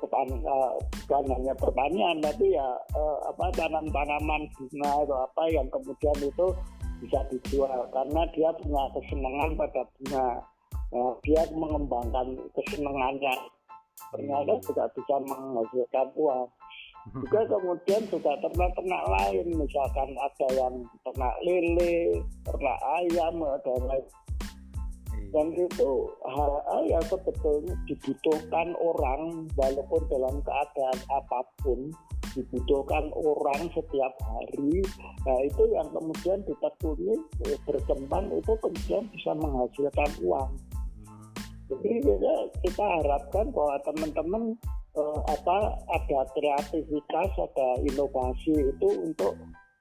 Pertan, 0.00 0.28
uh, 0.42 0.74
bukan 1.06 1.24
hanya 1.30 1.54
pertanian 1.54 2.18
tapi 2.18 2.58
ya 2.58 2.74
uh, 2.98 3.18
apa 3.30 3.54
tanam-tanaman 3.54 4.50
bunga 4.58 4.90
atau 5.06 5.18
apa 5.30 5.42
yang 5.46 5.68
kemudian 5.70 6.16
itu 6.26 6.46
bisa 6.98 7.22
dijual. 7.30 7.86
Karena 7.94 8.26
dia 8.34 8.50
punya 8.58 8.82
kesenangan 8.98 9.50
pada 9.54 9.82
bunga. 9.94 10.26
Uh, 10.90 11.14
dia 11.22 11.46
mengembangkan 11.54 12.34
kesenangannya. 12.56 13.34
Ternyata 14.10 14.52
juga 14.66 14.84
bisa 14.90 15.16
menghasilkan 15.22 16.06
uang 16.18 16.50
juga 17.10 17.40
kemudian 17.50 18.02
juga 18.06 18.32
ternak-ternak 18.38 19.04
lain 19.10 19.46
misalkan 19.58 20.10
ada 20.14 20.48
yang 20.54 20.74
ternak 21.02 21.34
lele 21.42 22.22
ternak 22.46 22.78
ayam 23.02 23.34
dan 23.42 23.80
lain 23.90 24.06
iya. 24.06 25.26
dan 25.34 25.46
itu 25.50 25.90
hal-hal 26.22 26.82
yang 26.86 27.04
sebetulnya 27.10 27.74
dibutuhkan 27.90 28.68
orang 28.78 29.50
walaupun 29.58 30.02
dalam 30.14 30.36
keadaan 30.46 30.98
apa 31.10 31.40
pun 31.66 31.90
dibutuhkan 32.38 33.10
orang 33.18 33.66
setiap 33.74 34.14
hari 34.22 34.86
nah 35.26 35.38
itu 35.42 35.62
yang 35.74 35.90
kemudian 35.90 36.38
ditekuni 36.46 37.18
eh, 37.50 37.58
berkembang 37.66 38.30
itu 38.30 38.52
kemudian 38.62 39.04
bisa 39.10 39.34
menghasilkan 39.34 40.10
uang 40.22 40.50
hmm. 41.10 41.82
jadi 41.82 42.14
kita 42.62 42.84
harapkan 43.02 43.50
bahwa 43.50 43.74
teman-teman 43.82 44.54
uh, 44.96 45.20
apa 45.28 45.56
ada 45.92 46.20
kreativitas, 46.36 47.30
ada 47.36 47.68
inovasi 47.84 48.52
itu 48.52 48.88
untuk 49.00 49.36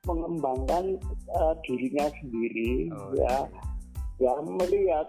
mengembangkan 0.08 0.98
uh, 1.38 1.53
dirinya 1.62 2.10
sendiri 2.18 2.89
oh, 2.89 3.13
ya. 3.13 3.46
iya. 4.18 4.34
ya 4.34 4.41
melihat 4.41 5.08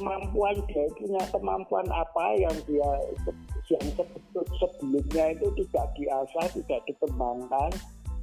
kemampuan 0.00 0.56
dia 0.72 0.88
punya 0.96 1.20
kemampuan 1.28 1.84
apa 1.92 2.24
yang 2.40 2.56
dia 2.64 2.90
yang 3.68 3.84
sebelumnya 4.56 5.36
itu 5.36 5.46
tidak 5.60 5.86
diasah 6.00 6.46
tidak 6.56 6.80
dikembangkan 6.88 7.70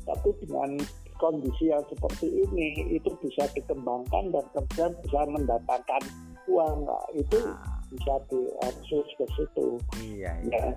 tapi 0.09 0.29
dengan 0.41 0.81
kondisi 1.21 1.69
yang 1.69 1.85
seperti 1.93 2.25
ini 2.25 2.97
itu 2.97 3.13
bisa 3.21 3.45
dikembangkan 3.53 4.33
dan 4.33 4.45
kemudian 4.55 4.91
bisa 5.03 5.21
mendatangkan 5.29 6.01
uang. 6.47 6.85
Nah, 6.87 7.05
itu 7.13 7.37
ah 7.43 7.76
bisa 7.91 8.13
diakses 8.27 9.07
ke 9.15 9.25
situ. 9.35 9.67
Iya, 10.03 10.31
iya. 10.43 10.59
Ya. 10.59 10.71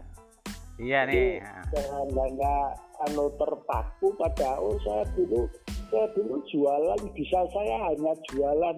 Iya 0.81 1.01
nih. 1.13 1.45
Jangan 1.77 2.09
hanya 2.17 2.55
anu 3.05 3.29
terpaku 3.37 4.17
pada 4.17 4.57
oh 4.57 4.77
saya 4.81 5.05
dulu 5.13 5.45
saya 5.93 6.09
dulu 6.17 6.41
jualan 6.49 7.01
bisa 7.13 7.45
saya 7.53 7.77
hanya 7.93 8.17
jualan 8.33 8.77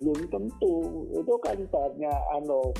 belum 0.00 0.20
tentu 0.28 0.74
itu 1.12 1.34
kan 1.44 1.56
banyak 1.68 2.20
anu 2.36 2.72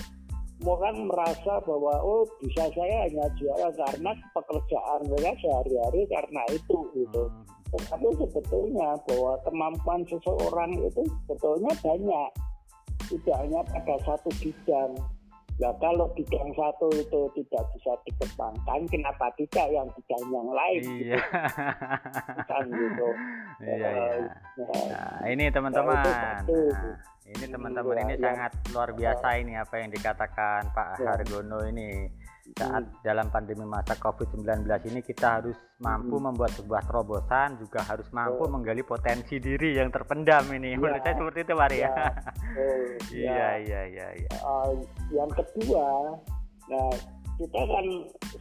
orang 0.65 1.05
merasa 1.05 1.61
bahwa 1.69 2.01
oh 2.01 2.25
bisa 2.41 2.65
saya 2.73 3.05
hanya 3.05 3.29
juara 3.37 3.69
karena 3.77 4.13
pekerjaan 4.33 5.01
mereka 5.05 5.37
sehari-hari 5.45 6.09
karena 6.09 6.43
itu 6.49 6.79
gitu. 6.97 7.23
Hmm. 7.29 7.45
Tetapi 7.77 8.09
sebetulnya 8.25 8.97
bahwa 9.05 9.37
kemampuan 9.45 10.01
seseorang 10.09 10.71
itu 10.81 11.03
sebetulnya 11.27 11.73
banyak, 11.83 12.29
tidak 13.09 13.37
hanya 13.39 13.61
pada 13.65 13.95
satu 14.03 14.29
bidang. 14.39 14.93
Nah 15.57 15.73
kalau 15.81 16.05
bidang 16.13 16.53
satu 16.53 16.87
itu 16.93 17.21
tidak 17.33 17.65
bisa 17.73 17.93
dikembangkan, 18.05 18.81
kenapa 18.87 19.27
tidak 19.35 19.67
yang 19.71 19.89
bidang 19.91 20.25
yang 20.29 20.49
lain? 20.51 20.83
Iya. 20.85 21.17
Gitu, 21.17 22.43
kan 22.45 22.65
gitu. 22.67 23.09
Iya, 23.65 23.73
iya. 23.73 23.89
Eh, 23.89 24.19
nah, 24.61 24.85
Nah, 24.93 25.27
ini 25.33 25.45
teman-teman. 25.49 25.97
itu 25.97 26.11
satu. 26.13 26.59
Nah, 26.69 26.97
ini 27.27 27.45
teman-teman 27.49 27.95
Iya, 27.95 28.03
ini 28.03 28.13
yang- 28.13 28.23
sangat 28.23 28.53
luar 28.69 28.91
biasa 28.93 29.27
ini 29.39 29.53
apa 29.57 29.75
yang 29.81 29.91
dikatakan 29.91 30.61
Pak 30.71 30.89
Ya. 31.01 31.07
Hargono 31.11 31.59
ini. 31.65 31.91
Saat 32.55 33.03
dalam 33.03 33.27
pandemi 33.29 33.67
masa 33.67 33.99
Covid-19 33.99 34.63
ini 34.87 35.03
kita 35.03 35.43
harus 35.43 35.59
mampu 35.83 36.17
Hmm. 36.17 36.31
membuat 36.31 36.55
sebuah 36.55 36.87
terobosan, 36.87 37.59
juga 37.59 37.83
harus 37.83 38.07
mampu 38.15 38.47
Betul. 38.47 38.53
menggali 38.55 38.83
potensi 38.87 39.37
diri 39.43 39.75
yang 39.75 39.91
terpendam 39.91 40.47
ini. 40.55 40.73
Iya. 40.73 40.79
Menurut 40.79 41.03
saya 41.03 41.15
seperti 41.19 41.39
itu, 41.43 41.53
Pak 41.53 41.69
ya. 41.69 41.77
Ya. 41.77 41.91
Oh, 41.91 42.85
Iya, 43.11 43.35
ya. 43.35 43.51
iya, 43.59 43.81
iya, 43.91 44.07
iya. 44.23 44.31
Uh, 44.41 44.71
yang 45.11 45.31
kedua, 45.35 45.87
nah 46.71 46.91
kita 47.37 47.61
kan 47.61 47.87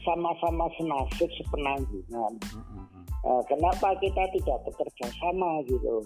sama-sama 0.06 0.66
senasib 0.78 1.30
sepenanggungan. 1.42 2.34
Mm, 2.54 2.62
mm, 2.62 2.86
mm. 2.94 3.04
Uh, 3.26 3.42
kenapa 3.50 3.98
kita 4.00 4.22
tidak 4.38 4.58
bekerja 4.70 5.08
sama 5.18 5.60
gitu? 5.66 6.06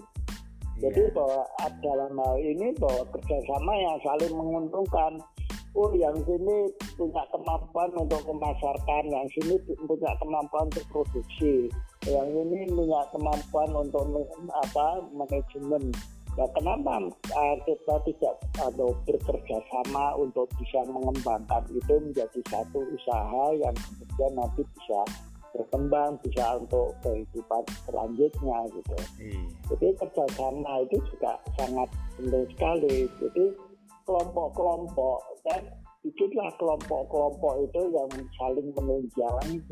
Jadi 0.80 1.02
Iya. 1.04 1.12
bahwa 1.12 1.44
dalam 1.84 2.12
hal 2.16 2.36
ini 2.40 2.72
bahwa 2.80 3.04
kerjasama 3.12 3.72
yang 3.76 3.96
saling 4.00 4.32
menguntungkan. 4.32 5.20
Oh, 5.70 5.94
yang 5.94 6.18
sini 6.26 6.66
punya 6.98 7.22
kemampuan 7.30 7.94
untuk 7.94 8.26
memasarkan, 8.26 9.06
yang 9.06 9.26
sini 9.30 9.54
punya 9.86 10.10
kemampuan 10.18 10.66
untuk 10.66 10.86
produksi, 10.90 11.70
yang 12.10 12.26
ini 12.26 12.66
punya 12.66 13.06
kemampuan 13.14 13.70
untuk 13.78 14.02
apa 14.50 14.86
manajemen. 15.14 15.94
Nah, 16.34 16.46
kenapa 16.54 17.10
uh, 17.10 17.56
kita 17.66 17.96
tidak 18.06 18.34
atau 18.58 18.94
bekerja 19.06 19.58
sama 19.70 20.14
untuk 20.18 20.46
bisa 20.58 20.82
mengembangkan 20.90 21.62
itu 21.70 21.94
menjadi 22.02 22.40
satu 22.50 22.86
usaha 22.90 23.44
yang 23.54 23.74
kemudian 23.74 24.32
nanti 24.38 24.62
bisa 24.74 25.00
berkembang, 25.50 26.18
bisa 26.22 26.62
untuk 26.62 26.94
kehidupan 27.02 27.62
selanjutnya 27.86 28.58
gitu. 28.70 28.96
Iya. 29.18 29.42
Jadi 29.74 29.86
kerjasama 29.98 30.72
itu 30.86 30.96
juga 31.14 31.32
sangat 31.58 31.88
penting 32.18 32.46
sekali. 32.54 32.96
Jadi 33.18 33.44
kelompok-kelompok 34.10 35.18
dan 35.46 35.62
bikinlah 36.02 36.50
kelompok-kelompok 36.58 37.52
itu 37.62 37.80
yang 37.94 38.10
saling 38.34 38.68
menunjang 38.74 39.62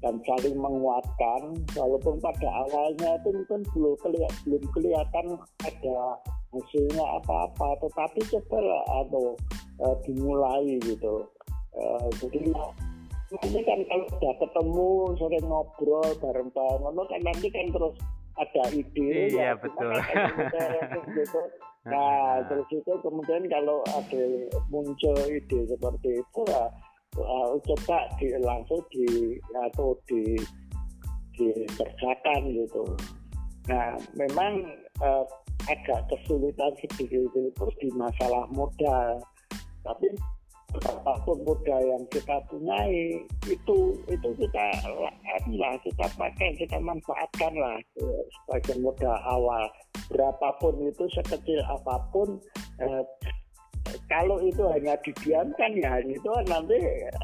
dan 0.00 0.14
saling 0.24 0.56
menguatkan. 0.56 1.42
Walaupun 1.76 2.16
pada 2.24 2.48
awalnya 2.64 3.20
itu 3.20 3.28
mungkin 3.36 3.60
belum 3.76 3.94
kelihatan, 4.00 4.40
belum 4.48 4.64
kelihatan 4.72 5.26
ada 5.60 5.98
hasilnya 6.56 7.04
apa-apa, 7.20 7.68
tetapi 7.84 8.20
coba 8.32 8.80
atau 9.04 9.36
dimulai 10.08 10.80
gitu. 10.80 11.28
Eh, 11.76 12.08
jadi 12.24 12.40
nanti 13.36 13.60
kan 13.68 13.80
kalau 13.84 14.06
sudah 14.16 14.34
ketemu 14.40 14.88
sering 15.20 15.44
ngobrol 15.44 16.08
bareng-bareng 16.24 16.96
kan 17.10 17.20
nanti 17.20 17.48
kan 17.52 17.66
terus 17.74 17.96
ada 18.36 18.64
ide 18.72 19.32
Iya, 19.32 19.52
ya, 19.52 19.52
betul. 19.56 19.92
gitu, 19.92 21.00
gitu. 21.12 21.40
Nah, 21.86 22.42
terus 22.50 22.66
itu 22.74 22.92
kemudian 22.98 23.46
kalau 23.46 23.86
ada 23.86 24.22
muncul 24.74 25.14
ide 25.30 25.70
seperti 25.70 26.18
itu 26.18 26.40
ya, 26.50 26.66
uh, 27.14 27.54
coba 27.62 28.10
di, 28.18 28.34
langsung 28.42 28.82
di 28.90 29.38
atau 29.54 29.94
di 30.10 30.34
dikerjakan 31.38 32.40
gitu. 32.50 32.84
Nah, 33.70 33.94
memang 34.18 34.66
uh, 34.98 35.22
agak 35.70 36.00
kesulitan 36.10 36.72
sedikit 36.82 37.22
itu 37.30 37.70
di 37.78 37.88
masalah 37.94 38.50
modal. 38.50 39.22
Tapi 39.86 40.10
apa 40.74 41.12
pun 41.24 41.38
modal 41.46 41.80
yang 41.80 42.04
kita 42.10 42.36
punyai 42.50 43.22
itu 43.46 43.78
itu 44.10 44.28
kita 44.34 44.66
lah 45.56 45.74
kita 45.80 46.06
pakai 46.18 46.52
kita 46.58 46.76
manfaatkan 46.82 47.52
lah 47.54 47.78
sebagai 48.42 48.76
modal 48.82 49.16
awal 49.24 49.64
berapapun 50.10 50.74
itu 50.84 51.06
sekecil 51.14 51.62
apa 51.64 52.02
pun 52.10 52.36
eh, 52.82 53.02
kalau 54.10 54.42
itu 54.42 54.62
hanya 54.68 54.98
didiamkan 55.00 55.70
ya 55.78 56.02
itu 56.02 56.30
nanti 56.50 56.76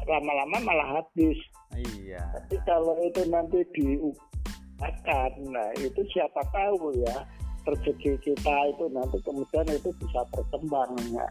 lama-lama 0.07 0.57
malah 0.63 0.89
habis 1.03 1.37
Iya. 1.73 2.21
tapi 2.37 2.55
kalau 2.69 2.93
itu 3.01 3.21
nanti 3.33 3.65
diupakan 3.73 5.31
nah 5.49 5.69
itu 5.81 6.01
siapa 6.13 6.41
tahu 6.53 6.93
ya 7.01 7.17
rezeki 7.63 8.19
kita 8.19 8.55
itu 8.75 8.85
nanti 8.91 9.17
kemudian 9.23 9.67
itu 9.71 9.89
bisa 9.97 10.21
berkembang 10.35 10.91
ya. 11.15 11.27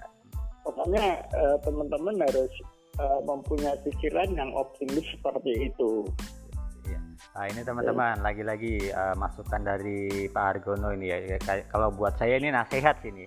Pokoknya 0.63 1.21
eh, 1.23 1.57
teman-teman 1.67 2.17
harus 2.23 2.53
eh, 2.99 3.21
mempunyai 3.27 3.79
pikiran 3.87 4.29
yang 4.35 4.51
optimis 4.55 5.05
seperti 5.15 5.71
itu 5.71 6.07
Iya. 6.83 6.99
Nah, 7.39 7.47
ini 7.47 7.61
teman-teman 7.63 8.17
lagi-lagi 8.27 8.91
eh, 8.91 9.15
masukan 9.15 9.63
dari 9.63 10.27
Pak 10.27 10.45
Argono 10.59 10.91
ini 10.91 11.15
ya. 11.15 11.39
Kalau 11.71 11.95
buat 11.95 12.19
saya 12.19 12.43
ini 12.43 12.51
nasihat 12.51 12.99
sini. 12.99 13.23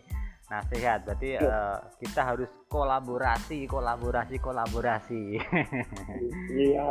Nasihat 0.51 1.07
berarti 1.07 1.39
eh, 1.39 1.77
kita 2.03 2.21
harus 2.35 2.51
kolaborasi, 2.67 3.63
kolaborasi, 3.65 4.35
kolaborasi. 4.43 5.39
iya 6.67 6.89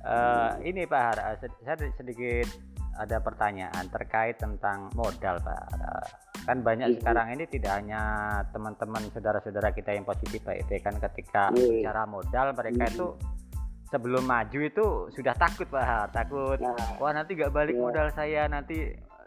Eh, 0.00 0.50
ini 0.64 0.88
Pak 0.88 1.02
Har, 1.04 1.18
saya 1.44 1.76
sedikit 1.92 2.48
ada 2.96 3.20
pertanyaan 3.20 3.84
terkait 3.92 4.40
tentang 4.40 4.88
modal 4.96 5.36
Pak. 5.44 5.60
Kan 6.50 6.66
banyak 6.66 6.88
Iya. 6.90 6.96
sekarang 6.98 7.26
ini 7.30 7.46
tidak 7.46 7.72
hanya 7.78 8.02
teman-teman 8.50 9.06
saudara-saudara 9.08 9.70
kita 9.70 9.94
yang 9.94 10.02
positif 10.02 10.42
Pak 10.42 10.56
itu 10.58 10.82
kan 10.82 10.98
ketika 11.00 11.54
Iya. 11.54 11.86
bicara 11.86 12.02
modal 12.04 12.50
mereka 12.52 12.84
Mhm. 12.84 12.92
itu 12.92 13.06
sebelum 13.86 14.26
maju 14.26 14.58
itu 14.60 14.86
sudah 15.14 15.30
takut 15.32 15.70
Pak 15.70 16.10
takut 16.10 16.58
Nah, 16.58 16.74
wah 16.98 17.14
nanti 17.14 17.38
nggak 17.38 17.54
balik 17.54 17.78
Iya. 17.78 17.82
modal 17.86 18.06
saya 18.10 18.42
nanti 18.46 18.82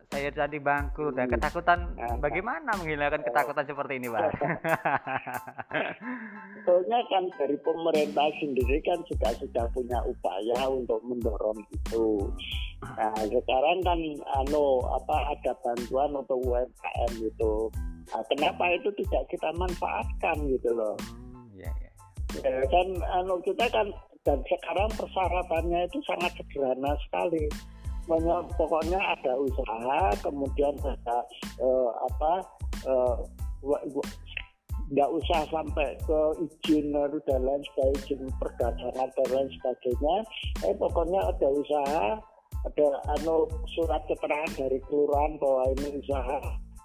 saya 0.06 0.30
jadi 0.30 0.58
bangkrut 0.60 1.16
dan 1.16 1.26
Hmm. 1.26 1.34
ketakutan 1.34 1.80
Nah. 1.96 2.20
bagaimana 2.20 2.76
menghilangkan 2.76 3.24
ketakutan 3.24 3.66
seperti 3.66 3.94
ini 3.98 4.08
Pak? 4.12 4.20
Sebetulnya 6.84 7.08
kan 7.08 7.24
dari 7.40 7.58
pemerintah 7.64 8.28
sendiri 8.44 8.78
kan 8.84 9.00
juga 9.08 9.32
sudah 9.40 9.66
punya 9.72 10.04
upaya 10.04 10.68
untuk 10.68 11.00
mendorong 11.08 11.64
itu. 11.72 12.28
Nah 12.84 13.16
sekarang 13.24 13.80
kan 13.88 14.00
anu 14.44 14.84
apa 14.92 15.32
ada 15.32 15.56
bantuan 15.64 16.12
untuk 16.12 16.44
UMKM 16.44 17.24
itu. 17.24 17.72
Nah, 18.12 18.20
kenapa 18.28 18.68
itu 18.76 18.92
tidak 19.00 19.32
kita 19.32 19.48
manfaatkan 19.56 20.36
gitu 20.52 20.76
loh? 20.76 21.00
Hmm, 21.08 21.56
ya, 21.56 21.72
ya. 21.72 21.92
Ya, 22.44 22.68
kan 22.68 22.88
anu 23.16 23.40
kita 23.48 23.64
kan 23.72 23.88
dan 24.28 24.44
sekarang 24.44 24.92
persyaratannya 25.00 25.88
itu 25.88 26.04
sangat 26.04 26.36
sederhana 26.36 27.00
sekali. 27.08 27.48
Pokoknya, 28.04 28.44
pokoknya 28.60 29.00
ada 29.00 29.40
usaha, 29.40 30.12
kemudian 30.20 30.76
ada 30.84 31.24
eh, 31.64 31.90
apa 32.12 32.34
eh, 32.84 33.16
nggak 34.92 35.10
usah 35.16 35.48
sampai 35.48 35.96
ke 36.04 36.20
izin 36.44 36.92
dan 36.92 37.42
lain 37.44 37.64
sebagainya, 37.72 38.00
izin 38.04 38.22
perdagangan 38.42 39.10
dan 39.16 39.28
lain 39.32 39.50
sebagainya. 39.60 40.16
Eh 40.68 40.76
pokoknya 40.76 41.20
ada 41.24 41.48
usaha, 41.48 42.06
ada 42.68 42.88
anu 43.16 43.48
surat 43.76 44.04
keterangan 44.12 44.52
dari 44.60 44.80
kelurahan 44.88 45.40
bahwa 45.40 45.64
ini 45.80 46.04
usaha. 46.04 46.40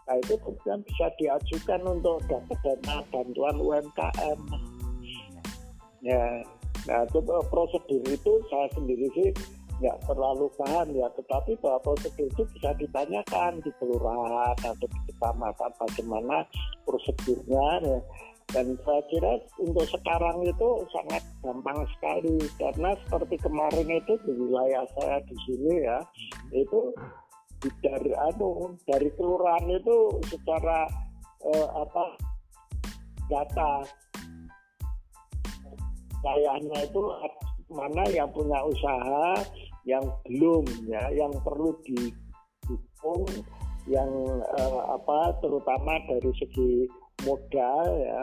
Nah 0.09 0.17
itu 0.25 0.35
kemudian 0.41 0.81
bisa 0.87 1.07
diajukan 1.21 1.81
untuk 1.85 2.17
dapat 2.31 2.59
dana 2.65 3.05
bantuan 3.13 3.57
UMKM. 3.61 4.39
Hmm, 4.49 5.03
ya. 5.35 5.43
Ya, 5.99 6.25
nah 6.87 7.03
itu 7.03 7.19
eh, 7.19 7.45
prosedur 7.51 8.03
itu 8.07 8.33
saya 8.47 8.67
sendiri 8.79 9.07
sih 9.19 9.29
nggak 9.79 9.99
terlalu 10.11 10.47
paham 10.59 10.89
ya, 10.91 11.07
tetapi 11.15 11.55
bahwa 11.63 11.79
prosedur 11.87 12.27
itu 12.27 12.43
bisa 12.59 12.71
ditanyakan 12.79 13.63
di 13.63 13.71
kelurahan 13.79 14.57
atau 14.59 14.75
di 14.75 14.99
kecamatan 15.11 15.71
bagaimana 15.79 16.37
prosedurnya. 16.83 17.69
Ya. 17.87 17.99
Dan 18.49 18.81
saya 18.81 19.05
kira 19.13 19.33
untuk 19.61 19.85
sekarang 19.93 20.41
itu 20.41 20.69
sangat 20.89 21.21
gampang 21.45 21.85
sekali 21.93 22.41
karena 22.57 22.97
seperti 23.05 23.37
kemarin 23.45 23.93
itu 23.93 24.17
di 24.25 24.33
wilayah 24.41 24.89
saya 24.97 25.21
di 25.29 25.37
sini 25.45 25.85
ya 25.85 26.01
itu 26.57 26.89
dari 27.85 28.09
anu 28.17 28.73
dari 28.89 29.13
kelurahan 29.21 29.69
itu 29.69 30.17
secara 30.33 30.89
eh, 31.45 31.69
apa 31.77 32.05
data 33.29 33.85
sayangnya 36.25 36.89
itu 36.89 37.03
mana 37.69 38.05
yang 38.09 38.33
punya 38.33 38.65
usaha 38.65 39.45
yang 39.89 40.05
belum 40.29 40.69
ya 40.85 41.09
yang 41.17 41.33
perlu 41.41 41.73
didukung 41.89 43.25
yang 43.89 44.13
eh, 44.61 44.83
apa 44.93 45.33
terutama 45.41 45.97
dari 46.05 46.29
segi 46.37 46.85
modal 47.27 47.87
ya 47.99 48.23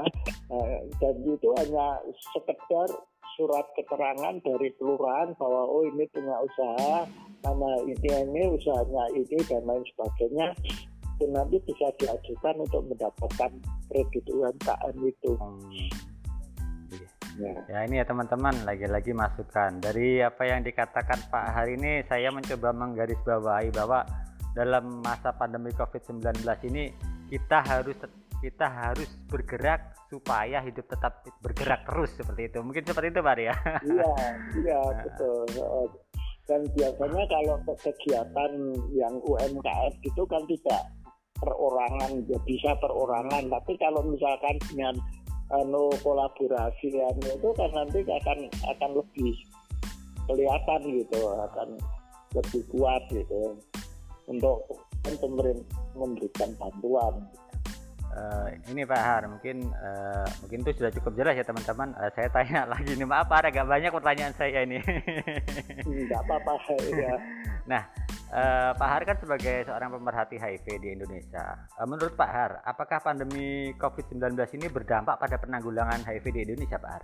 uh, 0.56 0.78
dan 1.04 1.15
itu 1.28 1.49
hanya 1.60 1.99
sekedar 2.32 2.88
surat 3.36 3.67
keterangan 3.75 4.39
dari 4.39 4.71
kelurahan 4.80 5.36
bahwa 5.36 5.67
oh 5.67 5.84
ini 5.84 6.08
punya 6.15 6.39
usaha 6.39 7.04
nama 7.43 7.69
ini 7.84 8.08
ini 8.08 8.41
usahanya 8.56 9.04
ini 9.12 9.38
dan 9.51 9.67
lain 9.67 9.84
sebagainya 9.91 10.47
itu 11.15 11.25
nanti 11.32 11.58
bisa 11.63 11.88
diajukan 11.99 12.56
untuk 12.63 12.84
mendapatkan 12.91 13.51
kredit 13.88 14.25
UMKM 14.28 14.95
itu. 14.99 15.32
Hmm. 15.39 15.88
Ya. 17.36 17.52
ya 17.67 17.80
ini 17.84 18.00
ya 18.00 18.06
teman-teman 18.08 18.63
lagi-lagi 18.63 19.12
masukan 19.12 19.84
dari 19.84 20.24
apa 20.24 20.48
yang 20.48 20.63
dikatakan 20.63 21.19
Pak 21.28 21.45
hari 21.52 21.76
ini 21.76 22.00
saya 22.08 22.32
mencoba 22.32 22.71
menggarisbawahi 22.71 23.76
bahwa 23.76 24.08
dalam 24.56 25.04
masa 25.04 25.36
pandemi 25.36 25.76
COVID-19 25.76 26.24
ini 26.71 26.95
kita 27.28 27.60
harus 27.60 28.00
kita 28.39 28.67
harus 28.71 29.10
bergerak 29.28 29.95
supaya 30.08 30.62
hidup 30.63 30.86
tetap 30.88 31.26
bergerak 31.41 31.84
terus 31.84 32.13
seperti 32.15 32.48
itu. 32.48 32.60
Mungkin 32.62 32.84
seperti 32.88 33.08
itu, 33.12 33.19
Pak 33.26 33.36
ya. 33.41 33.56
Iya, 33.84 34.13
iya 34.63 34.80
betul. 35.04 35.43
Dan 36.45 36.62
biasanya 36.78 37.24
kalau 37.26 37.58
kegiatan 37.74 38.52
yang 38.93 39.15
UMKM 39.26 39.93
itu 40.06 40.24
kan 40.30 40.45
tidak 40.45 40.82
perorangan, 41.41 42.12
ya 42.30 42.38
bisa 42.45 42.71
perorangan. 42.78 43.50
Tapi 43.50 43.74
kalau 43.82 44.06
misalkan 44.06 44.56
dengan 44.69 44.93
anu 45.53 45.93
kolaborasi 46.01 46.97
anu 46.97 47.27
itu 47.38 47.49
kan 47.53 47.69
nanti 47.73 48.01
akan 48.01 48.39
akan 48.65 48.89
lebih 48.97 49.36
kelihatan 50.25 50.81
gitu, 50.89 51.19
akan 51.38 51.69
lebih 52.34 52.62
kuat 52.73 53.03
gitu 53.13 53.53
untuk 54.25 54.65
pemerintah 55.05 55.77
memberikan 55.93 56.49
bantuan. 56.58 57.15
Uh, 58.15 58.47
ini 58.71 58.88
Pak 58.88 59.01
Har, 59.03 59.23
mungkin 59.27 59.75
uh, 59.75 60.23
mungkin 60.39 60.63
itu 60.63 60.79
sudah 60.79 60.91
cukup 60.95 61.19
jelas 61.19 61.36
ya 61.36 61.43
teman-teman. 61.43 61.91
Uh, 61.99 62.08
saya 62.15 62.31
tanya 62.31 62.63
lagi 62.73 62.95
nih, 62.95 63.03
maaf 63.03 63.27
Pak, 63.27 63.51
agak 63.51 63.67
banyak 63.67 63.91
pertanyaan 63.91 64.34
saya 64.39 64.63
ini. 64.63 64.79
Tidak 65.84 66.19
apa-apa 66.23 66.55
ya. 66.95 67.15
Nah, 67.65 67.81
uh, 68.36 68.71
Pak 68.76 68.89
Har 68.91 69.02
kan 69.08 69.17
sebagai 69.24 69.63
seorang 69.63 69.89
pemerhati 69.95 70.36
HIV 70.36 70.65
di 70.84 70.89
Indonesia, 70.91 71.56
uh, 71.80 71.88
menurut 71.88 72.13
Pak 72.19 72.30
Har, 72.30 72.52
apakah 72.67 73.00
pandemi 73.00 73.71
COVID-19 73.80 74.36
ini 74.60 74.67
berdampak 74.67 75.15
pada 75.15 75.39
penanggulangan 75.39 76.04
HIV 76.04 76.26
di 76.36 76.41
Indonesia, 76.52 76.76
Pak 76.76 76.91
Har? 76.91 77.04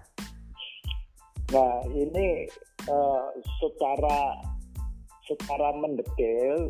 Nah, 1.52 1.84
ini 1.92 2.48
uh, 2.88 3.28
secara 3.60 4.40
secara 5.28 5.72
mendetail 5.80 6.68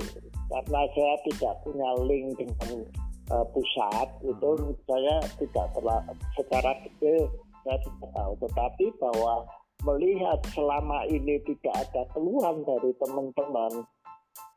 karena 0.52 0.82
saya 0.94 1.16
tidak 1.26 1.54
punya 1.66 1.90
link 2.06 2.38
dengan 2.38 2.86
uh, 3.34 3.46
pusat 3.56 4.08
itu 4.22 4.50
hmm. 4.60 4.76
saya 4.86 5.16
tidak 5.40 5.66
terlalu 5.74 6.14
secara 6.38 6.72
detail 6.86 7.26
saya 7.64 7.78
tidak 7.82 8.10
tahu 8.14 8.34
tetapi 8.46 8.86
bahwa 9.02 9.34
melihat 9.82 10.40
selama 10.54 11.10
ini 11.10 11.42
tidak 11.48 11.74
ada 11.74 12.06
keluhan 12.14 12.62
dari 12.68 12.92
teman-teman 13.02 13.74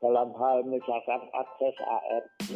dalam 0.03 0.29
hal 0.35 0.63
misalkan 0.67 1.21
akses 1.31 1.75
ART 1.83 2.47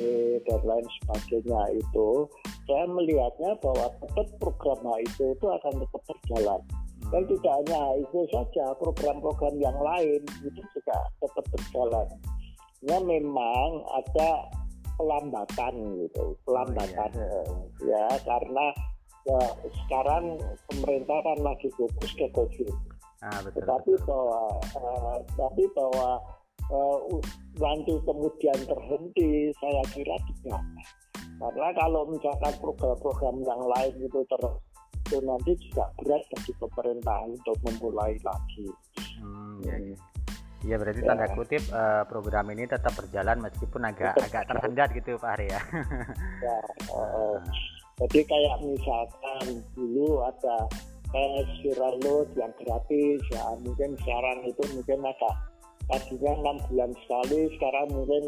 dan 0.43 0.61
lain 0.67 0.87
sebagainya 1.01 1.61
itu 1.79 2.27
saya 2.67 2.85
melihatnya 2.85 3.51
bahwa 3.63 3.87
tetap 4.03 4.27
program 4.37 4.79
itu 5.01 5.23
itu 5.33 5.45
akan 5.47 5.73
tetap 5.81 6.03
berjalan 6.05 6.61
dan 7.09 7.21
hmm. 7.25 7.29
tidak 7.33 7.53
hanya 7.63 7.81
itu 7.97 8.19
saja 8.29 8.65
program-program 8.77 9.55
yang 9.57 9.77
lain 9.79 10.21
itu 10.45 10.61
juga 10.75 10.97
tetap 11.23 11.45
berjalan 11.49 12.07
ya 12.85 12.97
memang 13.01 13.69
ada 13.91 14.29
pelambatan 14.99 15.73
gitu 16.05 16.35
pelambatan 16.43 17.11
oh, 17.17 17.65
iya. 17.83 18.03
ya 18.03 18.19
karena 18.27 18.65
ya, 19.25 19.41
sekarang 19.85 20.37
pemerintah 20.67 21.17
kan 21.23 21.39
lagi 21.39 21.67
fokus 21.75 22.11
ke 22.15 22.27
covid 22.35 22.71
ah, 23.23 23.39
betul, 23.43 23.63
tetapi 23.63 23.91
betul. 23.95 24.05
bahwa 24.07 24.41
uh, 24.75 25.17
tapi 25.39 25.63
bahwa 25.75 26.09
uh, 26.69 26.97
nanti 27.59 27.93
kemudian 28.05 28.59
terhenti 28.65 29.51
saya 29.59 29.83
kira 29.93 30.15
tidak 30.29 30.63
karena 31.39 31.67
kalau 31.71 32.03
misalkan 32.11 32.53
program-program 32.59 33.35
yang 33.47 33.61
lain 33.63 33.93
itu 34.03 34.19
ter 34.27 34.43
itu 35.09 35.17
nanti 35.25 35.51
juga 35.57 35.89
berat 35.97 36.21
bagi 36.29 36.53
pemerintah 36.61 37.17
untuk 37.25 37.57
memulai 37.65 38.13
lagi. 38.21 38.67
Hmm, 39.17 39.57
ya, 39.65 39.73
ya. 39.81 39.97
Iya 40.59 40.75
berarti 40.75 41.01
tanda 41.07 41.25
ya. 41.25 41.33
kutip 41.33 41.63
uh, 41.71 42.03
program 42.03 42.51
ini 42.51 42.67
tetap 42.67 42.91
berjalan 42.91 43.39
meskipun 43.39 43.81
agak 43.89 44.19
agak 44.19 44.43
tersendat 44.43 44.91
gitu 44.91 45.15
Pak 45.15 45.29
Hari 45.39 45.47
ya. 45.55 45.61
ya 46.43 46.57
uh, 46.91 47.39
jadi 48.03 48.19
kayak 48.27 48.57
misalkan 48.67 49.63
dulu 49.71 50.19
ada 50.19 50.67
tes 51.15 51.47
viral 51.63 51.95
load 52.03 52.27
yang 52.35 52.51
gratis 52.59 53.23
ya 53.31 53.43
mungkin 53.63 53.95
sekarang 54.03 54.37
itu 54.51 54.63
mungkin 54.75 54.99
agak 55.07 55.33
tadinya 55.89 56.31
enam 56.37 56.57
bulan 56.69 56.91
sekali 57.03 57.49
sekarang 57.57 57.87
mungkin 57.89 58.23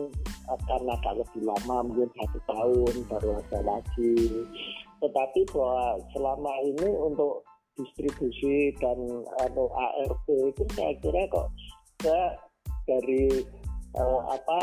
akan 0.50 0.82
agak 0.90 1.14
lebih 1.22 1.42
lama 1.46 1.78
mungkin 1.86 2.10
satu 2.18 2.40
tahun 2.50 2.94
baru 3.08 3.30
ada 3.38 3.60
lagi. 3.62 4.18
Tetapi 5.02 5.40
bahwa 5.54 6.02
selama 6.14 6.54
ini 6.66 6.90
untuk 6.98 7.46
distribusi 7.78 8.74
dan 8.82 8.98
atau 9.46 9.70
ART 9.72 10.28
itu 10.28 10.64
saya 10.76 10.94
kira 11.00 11.24
kok 11.30 11.48
saya 12.02 12.36
dari 12.90 13.46
uh, 13.96 14.22
apa 14.28 14.60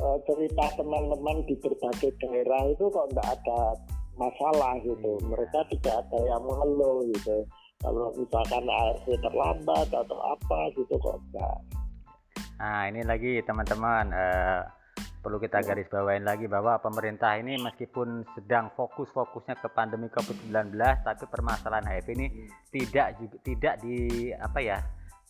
uh, 0.00 0.18
cerita 0.24 0.64
teman-teman 0.80 1.44
di 1.46 1.54
berbagai 1.60 2.16
daerah 2.18 2.62
itu 2.72 2.88
kok 2.88 3.12
tidak 3.12 3.28
ada 3.28 3.60
masalah 4.16 4.80
gitu. 4.80 5.20
Iya. 5.20 5.24
mereka 5.28 5.60
tidak 5.68 5.94
ada 6.08 6.18
yang 6.24 6.42
mengeluh 6.48 7.04
gitu. 7.12 7.44
Kalau 7.84 8.14
misalkan 8.16 8.64
ART 8.64 9.04
terlambat 9.04 9.88
atau 9.92 10.18
apa 10.24 10.58
gitu 10.76 10.96
kok 10.96 11.20
enggak 11.28 11.81
nah 12.62 12.86
ini 12.86 13.02
lagi 13.02 13.42
teman-teman 13.42 14.14
uh, 14.14 14.62
perlu 15.18 15.42
kita 15.42 15.62
iya. 15.62 15.66
garis 15.66 15.90
bawain 15.90 16.22
lagi 16.22 16.46
bahwa 16.46 16.78
pemerintah 16.78 17.34
ini 17.34 17.58
meskipun 17.58 18.22
sedang 18.38 18.70
fokus-fokusnya 18.78 19.58
ke 19.58 19.66
pandemi 19.74 20.06
COVID-19 20.14 20.78
tapi 21.02 21.24
permasalahan 21.26 21.90
HIV 21.90 22.06
ini 22.14 22.26
iya. 22.30 22.46
tidak 22.70 23.08
juga 23.18 23.36
tidak 23.42 23.74
di 23.82 23.98
apa 24.30 24.60
ya 24.62 24.78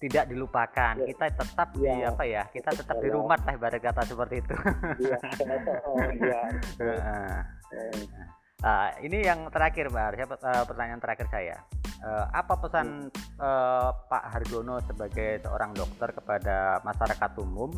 tidak 0.02 0.26
dilupakan. 0.26 0.98
Ya. 0.98 1.06
Kita 1.14 1.24
tetap 1.30 1.68
ya. 1.78 1.78
di 1.78 1.86
iya. 1.86 2.10
apa 2.10 2.24
ya? 2.26 2.42
Kita 2.50 2.74
tetap 2.74 2.98
di 2.98 3.06
rumah 3.06 3.38
lah 3.38 3.54
ibarat 3.54 3.78
kata 3.78 4.02
seperti 4.02 4.42
itu. 4.42 4.56
Iya. 4.98 5.18
oh, 5.86 6.02
uh, 8.62 8.88
ini 9.02 9.26
yang 9.26 9.50
terakhir, 9.50 9.90
Mbak. 9.90 10.10
Siapa 10.16 10.34
uh, 10.40 10.64
pertanyaan 10.64 11.02
terakhir 11.02 11.26
saya. 11.28 11.56
Uh, 12.02 12.26
apa 12.34 12.58
pesan 12.58 13.10
uh, 13.38 13.94
Pak 14.10 14.24
Hargono 14.34 14.82
sebagai 14.82 15.38
seorang 15.46 15.70
dokter 15.70 16.10
kepada 16.10 16.82
masyarakat 16.82 17.30
umum 17.38 17.70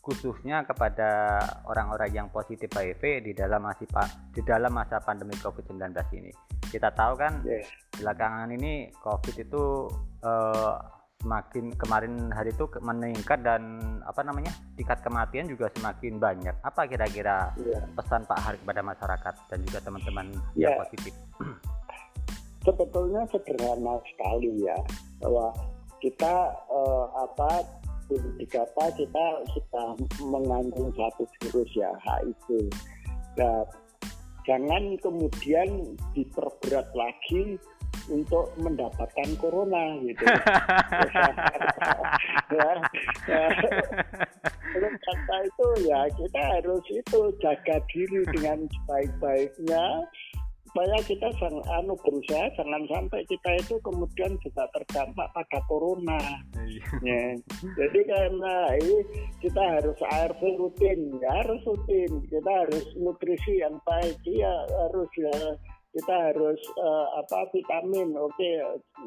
khususnya 0.00 0.62
kepada 0.62 1.42
orang-orang 1.66 2.14
yang 2.14 2.28
positif 2.30 2.70
HIV 2.70 3.26
di 3.26 3.32
dalam 3.34 3.58
masih 3.66 3.90
di 4.30 4.38
dalam 4.46 4.70
masa 4.70 5.02
pandemi 5.02 5.34
COVID-19 5.34 5.82
ini. 6.14 6.30
Kita 6.70 6.94
tahu 6.94 7.18
kan 7.18 7.42
yeah. 7.42 7.66
belakangan 7.98 8.54
ini 8.54 8.94
COVID 9.02 9.34
itu 9.34 9.90
uh, 10.22 10.95
semakin 11.20 11.72
kemarin 11.80 12.28
hari 12.30 12.52
itu 12.52 12.68
meningkat 12.84 13.40
dan 13.42 13.80
apa 14.04 14.20
namanya 14.22 14.52
tingkat 14.76 15.00
kematian 15.02 15.48
juga 15.48 15.72
semakin 15.74 16.20
banyak. 16.20 16.54
Apa 16.62 16.84
kira-kira 16.86 17.50
ya. 17.58 17.80
pesan 17.96 18.28
Pak 18.28 18.38
Hari 18.40 18.58
kepada 18.60 18.80
masyarakat 18.84 19.34
dan 19.48 19.58
juga 19.64 19.78
teman-teman 19.82 20.26
ya. 20.54 20.70
yang 20.70 20.80
positif? 20.84 21.12
Sebetulnya 22.66 23.22
sederhana 23.30 23.94
sekali 24.10 24.66
ya 24.66 24.78
bahwa 25.22 25.54
kita 26.02 26.34
eh, 26.70 27.06
apa 27.14 27.50
dikata 28.38 28.84
kita 28.94 29.26
sudah 29.50 29.88
mengandung 30.22 30.94
satu 30.94 31.26
virus 31.42 31.70
ya 31.74 31.90
HIV. 32.06 32.70
Nah, 33.34 33.66
jangan 34.46 34.94
kemudian 35.02 35.98
diperberat 36.14 36.86
lagi 36.94 37.58
untuk 38.10 38.50
mendapatkan 38.60 39.30
corona 39.38 39.98
gitu. 40.04 40.22
ya, 42.54 42.70
ya. 43.26 43.44
Kata 44.76 45.36
itu 45.40 45.66
ya 45.88 46.00
kita 46.12 46.40
harus 46.56 46.84
itu 46.92 47.20
jaga 47.40 47.76
diri 47.90 48.22
dengan 48.34 48.68
sebaik-baiknya 48.68 49.84
supaya 50.76 51.00
kita 51.08 51.32
sang, 51.40 51.56
anu 51.72 51.96
berusaha 52.04 52.52
jangan 52.52 52.84
sampai 52.92 53.24
kita 53.24 53.48
itu 53.64 53.80
kemudian 53.80 54.36
juga 54.44 54.68
terdampak 54.76 55.24
pada 55.32 55.58
corona. 55.72 56.20
Iya. 56.52 56.84
ya. 57.00 57.24
Jadi 57.80 58.00
karena 58.04 58.76
ini 58.76 59.00
kita 59.40 59.56
harus 59.56 59.96
ARV 60.04 60.36
rutin, 60.60 61.16
ya 61.16 61.32
harus 61.40 61.64
rutin. 61.64 62.20
Kita 62.28 62.68
harus 62.68 62.84
nutrisi 63.00 63.64
yang 63.64 63.80
baik, 63.88 64.20
ya 64.28 64.52
harus 64.84 65.08
ya 65.16 65.56
kita 65.96 66.14
harus 66.32 66.60
uh, 66.76 67.06
apa 67.24 67.48
vitamin. 67.56 68.12
Oke 68.20 68.36
okay, 68.36 68.54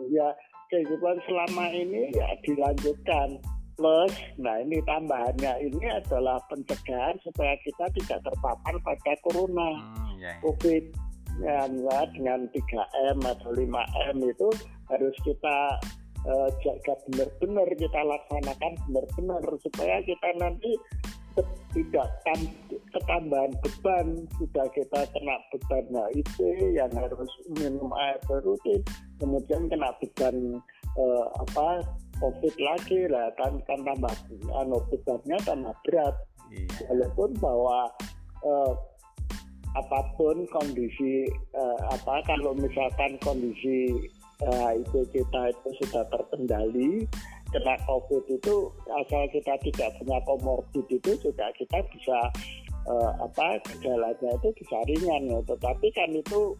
ya 0.09 0.33
kehidupan 0.73 1.21
selama 1.29 1.69
ini 1.69 2.09
ya 2.17 2.27
dilanjutkan. 2.41 3.37
Plus 3.77 4.11
nah 4.41 4.59
ini 4.59 4.81
tambahannya 4.83 5.69
ini 5.69 5.87
adalah 5.87 6.41
pencegahan 6.51 7.15
supaya 7.23 7.55
kita 7.63 7.85
tidak 8.01 8.19
terpapar 8.25 8.75
pada 8.83 9.13
corona. 9.23 9.69
Hmm, 9.79 10.17
ya, 10.19 10.33
ya. 10.33 10.33
covid 10.43 10.83
ya, 11.39 11.57
dengan 12.11 12.39
3M 12.51 13.17
atau 13.23 13.49
5M 13.55 14.17
itu 14.19 14.49
harus 14.91 15.15
kita 15.23 15.79
uh, 16.27 16.49
jaga 16.63 16.93
benar-benar 17.07 17.67
kita 17.77 17.99
laksanakan 18.03 18.73
benar-benar 18.87 19.43
supaya 19.63 19.95
kita 20.03 20.29
nanti 20.39 20.71
tidak 21.71 22.09
ketambahan 22.91 23.53
beban 23.61 24.27
sudah 24.41 24.67
kita 24.73 24.99
kena 25.13 25.35
beban 25.53 25.85
HIV 26.11 26.37
yang 26.75 26.91
harus 26.97 27.31
minum 27.55 27.93
air 27.95 28.17
berutin 28.25 28.81
kemudian 29.21 29.69
kena 29.69 29.93
beban 30.01 30.59
uh, 30.97 31.25
apa 31.45 31.85
COVID 32.19 32.55
lagi 32.59 33.07
lah 33.07 33.31
kan 33.39 33.61
kan 33.69 33.79
tambah 33.85 34.15
anu 34.59 34.81
bebannya 34.91 35.37
tambah 35.45 35.75
berat 35.87 36.15
iya. 36.51 36.67
walaupun 36.91 37.29
bahwa 37.39 37.87
uh, 38.43 38.73
apa 39.77 39.99
pun 40.17 40.49
kondisi 40.49 41.29
uh, 41.53 41.79
apa 41.93 42.25
kalau 42.25 42.57
misalkan 42.57 43.15
kondisi 43.21 44.09
uh, 44.45 44.71
itu 44.75 44.99
kita 45.11 45.41
itu 45.51 45.69
sudah 45.83 46.03
terkendali 46.11 47.03
kena 47.49 47.75
COVID 47.89 48.25
itu 48.29 48.55
asal 48.93 49.23
kita 49.33 49.53
tidak 49.65 49.89
punya 49.97 50.17
komorbid 50.23 50.85
itu 50.87 51.11
juga 51.17 51.49
kita 51.57 51.81
bisa 51.89 52.19
uh, 52.85 53.11
apa 53.25 53.57
gejalanya 53.73 54.29
itu 54.37 54.49
bisa 54.61 54.77
ringan 54.85 55.33
ya 55.33 55.39
tetapi 55.49 55.87
kan 55.97 56.09
itu 56.13 56.53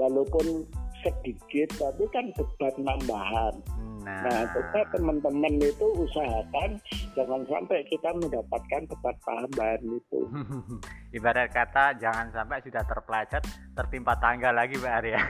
walaupun 0.00 0.64
sedikit 1.02 1.68
tapi 1.76 2.04
kan 2.14 2.30
beban 2.32 2.74
tambahan. 2.86 3.54
Nah, 4.02 4.26
nah 4.26 4.42
coba 4.50 4.80
teman-teman 4.90 5.54
itu 5.62 5.86
usahakan 5.94 6.70
jangan 7.14 7.42
sampai 7.46 7.86
kita 7.86 8.10
mendapatkan 8.18 8.82
beban 8.90 9.16
tambahan 9.22 9.82
itu. 9.86 10.20
Ibarat 11.16 11.54
kata 11.54 11.94
jangan 12.02 12.34
sampai 12.34 12.58
sudah 12.66 12.82
terpelacat 12.82 13.42
tertimpa 13.78 14.18
tangga 14.18 14.50
lagi 14.50 14.74
Mbak 14.74 14.94
Arya. 14.98 15.20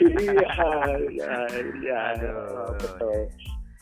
iya, 0.00 0.50
iya, 1.12 1.34
iya, 1.52 1.98
Aduh. 2.16 2.72
betul. 2.80 3.20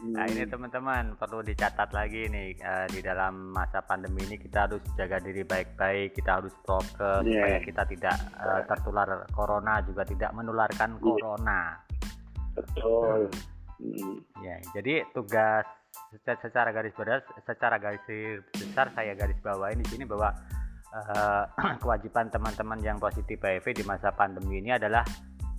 Nah 0.04 0.28
ini 0.28 0.44
hmm. 0.44 0.52
teman-teman 0.52 1.04
perlu 1.16 1.40
dicatat 1.40 1.88
lagi 1.96 2.28
nih 2.28 2.60
uh, 2.60 2.84
di 2.92 3.00
dalam 3.00 3.56
masa 3.56 3.80
pandemi 3.80 4.20
ini 4.28 4.36
kita 4.36 4.68
harus 4.68 4.84
jaga 5.00 5.16
diri 5.16 5.48
baik-baik, 5.48 6.12
kita 6.12 6.42
harus 6.42 6.52
prokes 6.60 7.24
yeah. 7.24 7.24
supaya 7.24 7.58
kita 7.64 7.82
tidak 7.88 8.16
uh, 8.36 8.60
tertular 8.68 9.08
corona 9.32 9.80
juga 9.80 10.04
tidak 10.04 10.28
menularkan 10.36 11.00
iya. 11.00 11.00
corona. 11.00 11.60
Betul. 12.52 13.32
Hmm. 13.32 13.53
Ya, 14.40 14.56
jadi 14.72 15.04
tugas 15.12 15.64
secara 16.24 16.74
garis 16.74 16.94
besar, 16.96 17.22
secara 17.46 17.76
garis 17.78 18.02
besar 18.50 18.90
saya 18.96 19.14
garis 19.14 19.38
bawain 19.44 19.78
di 19.78 19.86
sini 19.86 20.04
bahwa 20.08 20.32
uh, 20.94 21.44
kewajiban 21.82 22.30
teman-teman 22.30 22.80
yang 22.82 22.98
positif 22.98 23.38
HIV 23.42 23.82
di 23.82 23.84
masa 23.84 24.10
pandemi 24.14 24.58
ini 24.62 24.74
adalah 24.74 25.04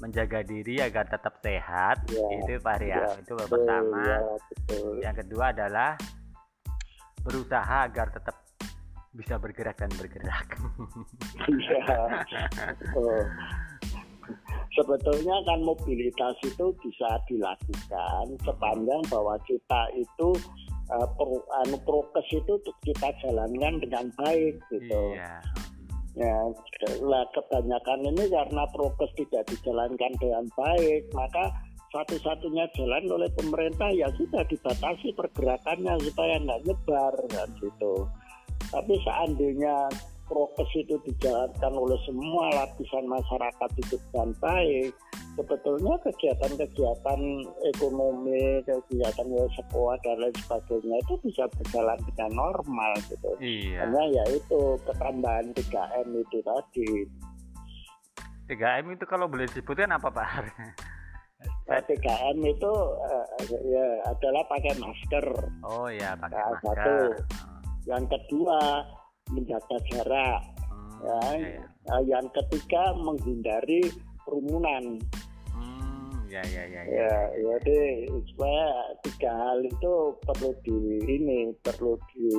menjaga 0.03 0.43
diri 0.43 0.83
agar 0.83 1.07
tetap 1.07 1.39
sehat. 1.39 2.03
Ya, 2.11 2.27
itu 2.43 2.59
Pak 2.59 2.75
Ria 2.83 2.91
ya, 2.93 3.03
itu 3.15 3.33
betul, 3.33 3.47
pertama. 3.47 4.01
ya, 4.03 4.19
betul. 4.51 4.93
yang 4.99 5.15
kedua 5.15 5.45
adalah 5.55 5.91
berusaha 7.23 7.75
agar 7.87 8.11
tetap 8.11 8.35
bisa 9.15 9.39
bergerak 9.39 9.79
dan 9.79 9.91
bergerak. 9.95 10.47
Ya, 11.45 11.87
sebetulnya 14.75 15.37
kan 15.45 15.59
mobilitas 15.63 16.35
itu 16.43 16.73
bisa 16.83 17.09
dilakukan 17.29 18.25
sepanjang 18.43 19.01
bahwa 19.07 19.35
kita 19.47 19.81
itu 19.95 20.29
uh, 20.91 21.07
pro, 21.15 21.39
anu 21.63 21.77
prokes 21.85 22.27
itu 22.33 22.53
kita 22.83 23.09
jalankan 23.23 23.79
dengan 23.81 24.05
baik 24.19 24.55
gitu 24.71 25.15
iya 25.15 25.39
Ya, 26.15 26.47
lah 27.03 27.27
kebanyakan 27.35 28.07
ini 28.07 28.31
karena 28.31 28.63
prokes 28.71 29.11
tidak 29.19 29.51
dijalankan 29.51 30.15
dengan 30.15 30.47
baik, 30.55 31.11
maka 31.11 31.51
satu-satunya 31.91 32.71
jalan 32.71 33.03
oleh 33.11 33.27
pemerintah 33.35 33.91
ya 33.91 34.07
sudah 34.15 34.47
dibatasi 34.47 35.11
pergerakannya 35.11 35.91
supaya 36.07 36.39
nggak 36.39 36.63
nyebar 36.71 37.13
kan 37.27 37.49
gitu. 37.59 38.07
Tapi 38.71 38.95
seandainya 39.03 39.91
prokes 40.25 40.71
itu 40.73 40.95
dijalankan 41.05 41.73
oleh 41.73 41.99
semua 42.05 42.49
lapisan 42.53 43.05
masyarakat 43.05 43.69
itu 43.77 43.95
dengan 44.09 44.33
baik, 44.41 44.91
sebetulnya 45.37 45.95
kegiatan-kegiatan 46.01 47.21
ekonomi, 47.75 48.63
kegiatan 48.65 49.27
sekolah 49.53 49.97
dan 50.01 50.15
lain 50.21 50.35
sebagainya 50.45 50.97
itu 51.05 51.13
bisa 51.25 51.43
berjalan 51.53 51.99
dengan 52.13 52.31
normal 52.33 52.91
gitu. 53.11 53.31
Iya. 53.37 53.85
Hanya 53.85 54.03
ya 54.09 54.23
itu 54.33 54.61
ketambahan 54.89 55.53
3M 55.53 56.09
itu 56.17 56.37
tadi. 56.41 56.89
3M 58.49 58.85
itu 58.93 59.05
kalau 59.09 59.25
boleh 59.25 59.45
disebutkan 59.49 59.93
apa 59.93 60.09
Pak? 60.09 60.29
Nah, 61.65 61.81
3M 61.81 62.37
itu 62.45 62.73
uh, 63.01 63.25
ya 63.65 63.85
adalah 64.05 64.45
pakai 64.49 64.73
masker. 64.77 65.25
Oh 65.65 65.89
ya, 65.89 66.13
pakai 66.17 66.37
nah, 66.37 66.49
masker. 66.53 66.77
Satu. 66.77 66.97
Yang 67.85 68.03
kedua 68.17 68.81
menjaga 69.31 69.77
jarak. 69.91 70.41
Hmm, 70.69 71.01
ya. 71.01 71.19
Iya, 71.37 71.37
iya. 71.37 71.63
Nah, 71.85 72.01
yang 72.05 72.27
ketiga 72.33 72.93
menghindari 72.97 73.81
kerumunan. 74.25 74.99
Hmm, 75.53 76.25
ya 76.29 76.41
ya 76.45 76.63
ya. 76.65 76.81
Ya, 76.85 77.13
ya 77.33 77.55
jadi 77.61 78.09
supaya 78.33 78.67
tiga 79.05 79.31
hal 79.31 79.59
itu 79.65 79.93
perlu 80.25 80.51
di 80.65 80.77
ini 81.05 81.53
perlu 81.61 81.97
di 82.13 82.29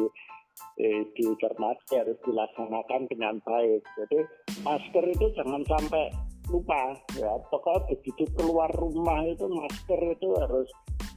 eh, 0.82 1.02
dicermati 1.14 1.94
harus 1.98 2.18
dilaksanakan 2.26 3.06
dengan 3.10 3.38
baik. 3.42 3.82
Jadi 3.98 4.18
masker 4.62 5.04
itu 5.10 5.26
jangan 5.38 5.62
sampai 5.66 6.10
lupa 6.46 6.94
ya 7.18 7.30
pokoknya 7.50 7.90
begitu 7.90 8.22
keluar 8.38 8.70
rumah 8.78 9.18
itu 9.26 9.50
masker 9.50 10.00
itu 10.14 10.28
harus 10.38 10.68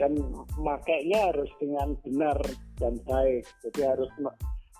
dan 0.01 0.17
makainya 0.57 1.29
harus 1.29 1.49
dengan 1.61 1.93
benar 2.01 2.37
dan 2.81 2.97
baik 3.05 3.45
jadi 3.61 3.93
harus 3.93 4.09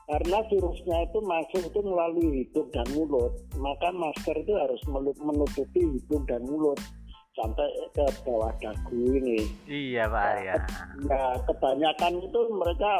karena 0.10 0.42
virusnya 0.50 0.98
itu 1.06 1.20
masuk 1.22 1.62
itu 1.70 1.80
melalui 1.86 2.42
hidung 2.42 2.68
dan 2.74 2.88
mulut. 2.98 3.30
Maka 3.62 3.94
masker 3.94 4.42
itu 4.42 4.54
harus 4.58 4.82
menutupi 5.22 5.86
hidung 5.86 6.26
dan 6.26 6.42
mulut. 6.50 6.82
Sampai 7.38 7.70
ke 7.94 8.04
bawah 8.26 8.50
dagu 8.58 8.98
ini. 8.98 9.46
Iya 9.70 10.10
pak 10.10 10.26
Arya 10.34 10.56
nah 11.08 11.38
kebanyakan 11.48 12.20
itu 12.20 12.42
mereka 12.52 12.92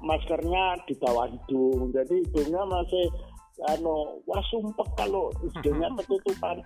maskernya 0.00 0.80
di 0.88 0.96
bawah 0.96 1.28
hidung. 1.28 1.92
Jadi 1.92 2.24
hidungnya 2.24 2.64
masih 2.64 3.04
anu 3.76 4.24
wah 4.24 4.42
sumpah 4.48 4.88
kalau 4.96 5.28
hidungnya 5.44 5.92
ketutupan. 6.00 6.56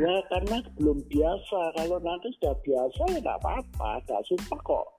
Ya 0.00 0.24
karena 0.32 0.64
belum 0.80 1.04
biasa. 1.12 1.60
Kalau 1.76 2.00
nanti 2.00 2.32
sudah 2.40 2.56
biasa 2.64 3.02
ya 3.12 3.20
tidak 3.20 3.36
apa-apa. 3.44 4.00
Tidak 4.08 4.24
sumpah 4.24 4.60
kok 4.64 4.93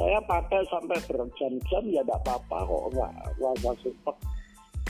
saya 0.00 0.18
pakai 0.24 0.60
sampai 0.72 0.98
berjam-jam 1.04 1.82
ya 1.92 2.00
tidak 2.00 2.18
apa-apa 2.24 2.56
kok 2.64 2.84
nggak 2.96 3.12
nggak 3.36 3.76
super 3.84 4.16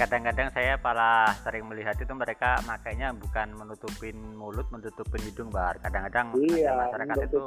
kadang-kadang 0.00 0.48
saya 0.56 0.80
malah 0.80 1.28
sering 1.44 1.68
melihat 1.68 1.92
itu 1.98 2.08
mereka 2.16 2.56
makanya 2.64 3.12
bukan 3.12 3.52
menutupin 3.52 4.16
mulut 4.32 4.64
menutupin 4.72 5.20
hidung 5.28 5.52
bar 5.52 5.76
kadang-kadang 5.84 6.32
iya, 6.40 6.72
masyarakat 6.72 7.16
itu 7.28 7.40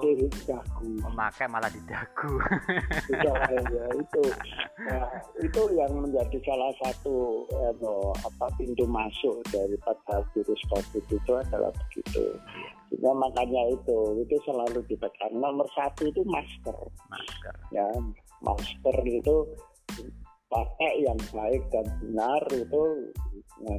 dagu. 0.46 0.90
memakai 1.02 1.50
malah 1.50 1.72
di 1.74 1.82
dagu. 1.90 2.38
Ya, 3.10 3.86
itu. 3.98 4.24
Nah, 4.86 5.08
itu 5.42 5.62
yang 5.74 5.92
menjadi 5.98 6.38
salah 6.46 6.70
satu 6.78 7.48
eh, 7.50 7.74
no, 7.82 8.14
apa 8.22 8.46
pintu 8.60 8.86
masuk 8.86 9.42
dari 9.50 9.74
pada 9.82 10.22
virus 10.38 10.62
covid 10.70 11.06
itu 11.10 11.32
adalah 11.34 11.74
begitu 11.74 12.38
Ya 13.02 13.12
makanya 13.16 13.74
itu 13.74 14.00
itu 14.22 14.36
selalu 14.46 14.86
ditekan 14.86 15.34
nomor 15.34 15.66
satu 15.74 16.10
itu 16.10 16.22
masker. 16.28 16.78
Masker. 17.10 17.56
Ya 17.74 17.88
masker 18.44 18.96
itu 19.08 19.50
pakai 20.52 21.02
yang 21.02 21.18
baik 21.34 21.64
dan 21.74 21.86
benar 21.98 22.42
itu 22.54 23.10
ya, 23.66 23.76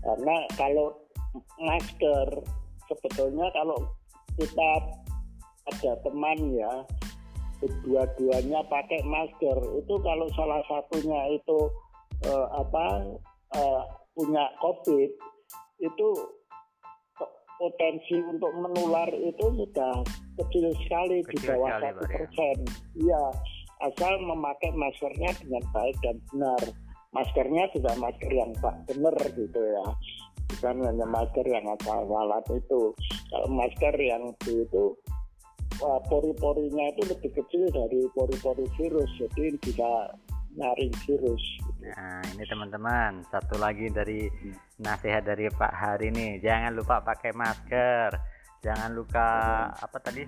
karena 0.00 0.36
kalau 0.56 0.96
masker 1.60 2.28
sebetulnya 2.88 3.52
kalau 3.52 3.76
kita 4.40 4.70
ada 5.68 5.92
teman 6.00 6.38
ya 6.56 6.72
dua-duanya 7.84 8.64
pakai 8.66 9.04
masker. 9.06 9.58
Itu 9.78 9.94
kalau 10.02 10.26
salah 10.34 10.64
satunya 10.66 11.36
itu 11.36 11.58
uh, 12.26 12.46
apa 12.58 12.84
uh, 13.54 13.82
punya 14.16 14.44
covid 14.58 15.10
itu 15.82 16.08
potensi 17.62 18.18
untuk 18.18 18.50
menular 18.58 19.06
itu 19.14 19.46
sudah 19.54 20.02
kecil 20.42 20.74
sekali 20.82 21.22
kecil 21.30 21.30
di 21.30 21.36
bawah 21.46 21.70
satu 21.78 22.02
ya. 22.02 22.10
persen. 22.10 22.58
Iya, 22.98 23.22
asal 23.86 24.18
memakai 24.18 24.74
maskernya 24.74 25.30
dengan 25.38 25.62
baik 25.70 25.94
dan 26.02 26.18
benar. 26.34 26.62
Maskernya 27.14 27.70
sudah 27.70 27.94
masker 28.02 28.32
yang 28.34 28.50
benar 28.90 29.14
gitu 29.36 29.60
ya, 29.62 29.84
bukan 30.50 30.76
hanya 30.80 31.06
masker 31.06 31.44
yang 31.46 31.62
asal-asalan 31.78 32.44
itu. 32.56 32.82
Kalau 33.30 33.48
masker 33.52 33.94
yang 34.00 34.32
itu 34.48 34.96
pori-porinya 35.82 36.84
itu 36.96 37.02
lebih 37.14 37.30
kecil 37.36 37.68
dari 37.70 38.00
pori-pori 38.16 38.66
virus, 38.80 39.10
jadi 39.20 39.54
bisa 39.60 39.90
nyaring 40.56 40.94
virus. 41.06 41.44
Nah, 41.82 42.22
ini 42.30 42.44
teman-teman, 42.46 43.26
satu 43.26 43.58
lagi 43.58 43.90
dari 43.90 44.30
nasihat 44.78 45.22
dari 45.22 45.50
Pak 45.50 45.72
Hari 45.72 46.14
nih, 46.14 46.38
jangan 46.38 46.72
lupa 46.72 47.02
pakai 47.02 47.34
masker, 47.34 48.14
jangan 48.62 48.94
lupa 48.94 49.26
apa 49.74 49.98
tadi 49.98 50.22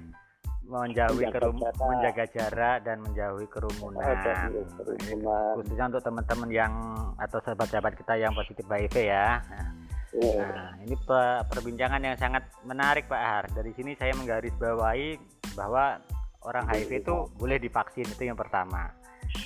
menjauhi 0.64 1.29
Menjaga 1.29 1.37
kerum 1.37 1.57
jarak. 1.61 1.77
menjaga 1.85 2.25
jarak 2.27 2.77
dan 2.83 2.97
menjauhi 3.05 3.47
kerumunan. 3.47 4.01
Ini 4.01 4.62
kerumunan. 4.75 5.53
khususnya 5.55 5.85
untuk 5.87 6.03
teman-teman 6.03 6.49
yang 6.49 6.73
atau 7.14 7.38
sahabat-sahabat 7.38 7.93
kita 7.95 8.14
yang 8.17 8.33
positif 8.33 8.64
HIV 8.64 8.97
ya. 9.07 9.38
Nah, 9.45 9.69
Ya. 10.14 10.47
Nah, 10.47 10.79
ini 10.79 10.95
pe- 10.95 11.43
perbincangan 11.51 11.99
yang 11.99 12.14
sangat 12.14 12.47
menarik 12.62 13.11
Pak 13.11 13.19
Har. 13.19 13.45
Dari 13.51 13.75
sini 13.75 13.99
saya 13.99 14.14
menggarisbawahi 14.14 15.19
bahwa 15.59 15.99
orang 16.47 16.71
HIV 16.71 17.03
itu 17.03 17.14
boleh 17.35 17.59
divaksin 17.59 18.07
itu 18.07 18.23
yang 18.23 18.38
pertama. 18.38 18.95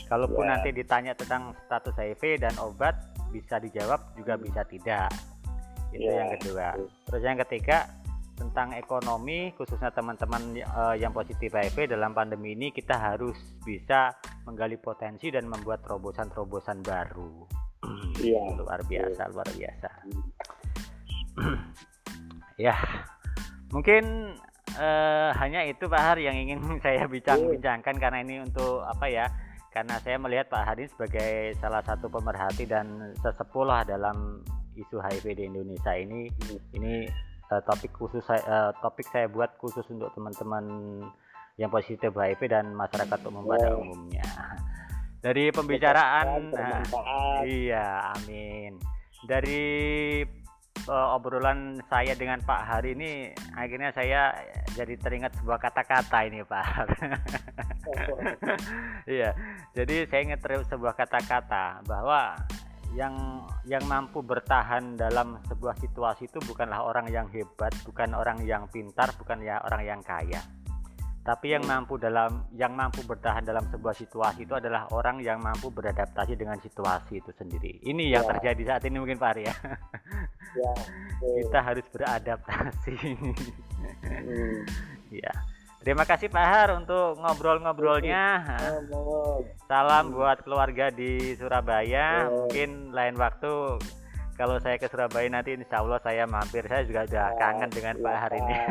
Kalaupun 0.09 0.45
Ya. 0.45 0.57
nanti 0.57 0.73
ditanya 0.73 1.13
tentang 1.13 1.53
status 1.69 1.97
HIV 1.97 2.41
dan 2.41 2.55
obat 2.61 2.97
bisa 3.29 3.61
dijawab 3.61 4.17
juga 4.17 4.41
bisa 4.41 4.65
tidak. 4.65 5.13
Itu 5.93 6.09
Ya, 6.09 6.25
yang 6.25 6.31
kedua. 6.41 6.77
Terus 7.09 7.23
yang 7.25 7.39
ketiga 7.45 7.89
tentang 8.39 8.71
ekonomi 8.79 9.51
khususnya 9.59 9.91
teman-teman 9.91 10.63
eh, 10.63 10.95
yang 11.03 11.11
positif 11.11 11.51
HIV 11.53 11.91
dalam 11.91 12.15
pandemi 12.15 12.55
ini 12.55 12.71
kita 12.71 12.95
harus 12.95 13.35
bisa 13.67 14.15
menggali 14.47 14.79
potensi 14.79 15.29
dan 15.29 15.51
membuat 15.51 15.85
terobosan-terobosan 15.85 16.81
baru. 16.81 17.45
Iya. 18.19 18.59
luar 18.59 18.83
biasa, 18.83 19.31
luar 19.31 19.47
biasa. 19.55 19.91
ya, 22.67 22.75
mungkin 23.71 24.35
eh, 24.75 25.31
hanya 25.39 25.63
itu 25.63 25.87
Pak 25.87 26.03
Har 26.03 26.19
yang 26.19 26.35
ingin 26.35 26.59
saya 26.85 27.07
bincang-bincangkan 27.07 27.95
karena 28.03 28.19
ini 28.27 28.43
untuk 28.43 28.83
apa 28.83 29.07
ya? 29.07 29.27
Karena 29.69 30.01
saya 30.01 30.17
melihat 30.17 30.49
Pak 30.49 30.65
Hari 30.65 30.85
sebagai 30.89 31.55
salah 31.61 31.85
satu 31.85 32.09
pemerhati 32.09 32.65
dan 32.65 33.13
sesepuh 33.21 33.65
lah 33.69 33.85
dalam 33.85 34.41
isu 34.75 34.97
HIV 34.97 35.27
di 35.37 35.45
Indonesia 35.47 35.93
ini. 35.93 36.27
Ini 36.73 36.95
eh, 37.49 37.63
topik 37.65 37.93
khusus 37.97 38.25
saya, 38.25 38.41
eh, 38.45 38.71
topik 38.81 39.07
saya 39.09 39.29
buat 39.29 39.57
khusus 39.61 39.85
untuk 39.93 40.13
teman-teman 40.17 40.65
yang 41.59 41.69
positif 41.69 42.15
HIV 42.15 42.41
dan 42.49 42.73
masyarakat 42.73 43.19
umum 43.29 43.45
pada 43.45 43.75
Oh. 43.75 43.83
umumnya. 43.83 44.25
Dari 45.19 45.51
pembicaraan, 45.51 46.55
bermanfaat. 46.55 47.43
Iya, 47.43 48.15
amin. 48.15 48.79
Dari 49.27 49.63
eh, 50.89 51.09
obrolan 51.15 51.79
saya 51.93 52.17
dengan 52.17 52.41
Pak 52.41 52.63
Hari 52.65 52.97
ini, 52.97 53.31
akhirnya 53.55 53.93
saya 53.93 54.33
jadi 54.73 54.97
teringat 54.97 55.37
sebuah 55.39 55.61
kata-kata 55.61 56.19
ini, 56.27 56.43
Pak. 56.43 56.67
Iya, 59.09 59.33
jadi 59.73 60.05
saya 60.05 60.21
ingat 60.29 60.45
sebuah 60.45 60.93
kata-kata 60.93 61.81
bahwa 61.89 62.37
yang 62.97 63.45
yang 63.69 63.85
mampu 63.85 64.25
bertahan 64.25 64.97
dalam 64.97 65.41
sebuah 65.45 65.77
situasi 65.77 66.29
itu 66.29 66.41
bukanlah 66.45 66.85
orang 66.85 67.09
yang 67.13 67.29
hebat, 67.29 67.73
bukan 67.85 68.17
orang 68.17 68.45
yang 68.49 68.65
pintar, 68.73 69.13
bukan 69.21 69.45
ya 69.45 69.61
orang 69.65 69.83
yang 69.85 70.01
kaya. 70.01 70.41
Tapi 71.29 71.53
yang 71.53 71.61
mampu 71.69 72.01
dalam 72.01 72.49
yang 72.57 72.73
mampu 72.73 73.05
bertahan 73.05 73.45
dalam 73.45 73.61
sebuah 73.69 73.93
situasi 73.93 74.49
itu 74.49 74.57
adalah 74.57 74.89
orang 74.97 75.21
yang 75.21 75.37
mampu 75.45 75.69
beradaptasi 75.69 76.41
dengan 76.41 76.57
situasi 76.57 77.21
itu 77.21 77.29
sendiri. 77.37 77.85
Ini 77.85 78.17
yang 78.17 78.25
Ya. 78.25 78.33
terjadi 78.33 78.63
saat 78.65 78.89
ini 78.89 78.97
mungkin 78.97 79.21
Pak 79.21 79.37
Ari 79.37 79.45
ya. 79.45 79.55
Ya. 80.57 80.73
Kita 81.21 81.61
harus 81.61 81.85
beradaptasi. 81.93 82.97
Hmm. 84.01 84.65
Iya. 85.13 85.33
Terima 85.85 86.09
kasih 86.09 86.33
Pak 86.33 86.47
Har 86.49 86.69
untuk 86.81 87.21
ngobrol-ngobrolnya. 87.21 88.45
Salam 89.69 90.17
buat 90.17 90.41
keluarga 90.49 90.89
di 90.89 91.37
Surabaya. 91.37 92.25
Ya. 92.25 92.33
Mungkin 92.33 92.97
lain 92.97 93.21
waktu 93.21 93.77
kalau 94.39 94.57
saya 94.63 94.79
ke 94.79 94.87
Surabaya 94.87 95.27
nanti 95.27 95.53
insya 95.53 95.83
Allah 95.83 95.99
saya 95.99 96.25
mampir. 96.25 96.63
Saya 96.65 96.87
juga 96.87 97.03
sudah 97.05 97.29
Ya, 97.29 97.37
kangen 97.37 97.69
dengan 97.69 97.95
Pak 97.99 98.15
Har 98.17 98.33
ini. 98.33 98.55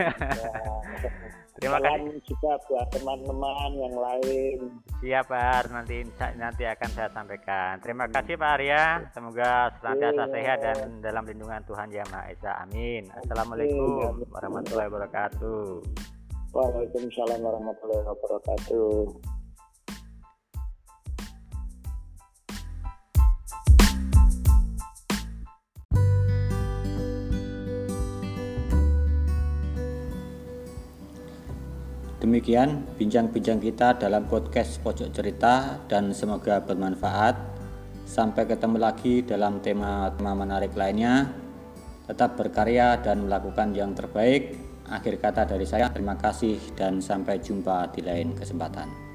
Terima 1.58 1.82
Salam 1.82 1.90
kasih. 2.06 2.22
juga 2.24 2.52
buat 2.70 2.88
teman-teman 2.94 3.72
yang 3.76 3.96
lain. 3.98 4.58
Siap 5.02 5.26
Pak 5.26 5.42
Har. 5.42 5.66
Nanti 5.68 5.96
insya- 6.00 6.36
nanti 6.38 6.64
akan 6.64 6.90
saya 6.94 7.10
sampaikan. 7.10 7.82
Terima 7.82 8.06
kasih 8.08 8.38
Pak 8.38 8.52
Arya. 8.56 8.84
Semoga 9.12 9.74
senantiasa 9.76 10.24
Iya. 10.24 10.34
sehat 10.34 10.58
dan 10.62 10.78
dalam 11.02 11.26
lindungan 11.26 11.62
Tuhan 11.66 11.90
Yang 11.90 12.08
Maha 12.10 12.26
Esa. 12.30 12.52
Amin. 12.62 13.10
Assalamualaikum 13.12 14.22
Amin. 14.22 14.30
warahmatullahi 14.30 14.88
wabarakatuh. 14.88 15.66
Waalaikumsalam 16.54 17.40
warahmatullahi 17.42 18.06
wabarakatuh. 18.06 19.37
Demikian 32.28 32.84
bincang-bincang 33.00 33.56
kita 33.64 33.96
dalam 34.04 34.28
podcast 34.28 34.84
Pojok 34.84 35.16
Cerita 35.16 35.80
dan 35.88 36.12
semoga 36.12 36.60
bermanfaat. 36.60 37.40
Sampai 38.04 38.44
ketemu 38.44 38.84
lagi 38.84 39.24
dalam 39.24 39.64
tema-tema 39.64 40.36
menarik 40.36 40.76
lainnya. 40.76 41.32
Tetap 42.04 42.36
berkarya 42.36 43.00
dan 43.00 43.32
melakukan 43.32 43.72
yang 43.72 43.96
terbaik. 43.96 44.60
Akhir 44.92 45.24
kata 45.24 45.48
dari 45.48 45.64
saya, 45.64 45.88
terima 45.88 46.20
kasih 46.20 46.60
dan 46.76 47.00
sampai 47.00 47.40
jumpa 47.40 47.96
di 47.96 48.04
lain 48.04 48.36
kesempatan. 48.36 49.07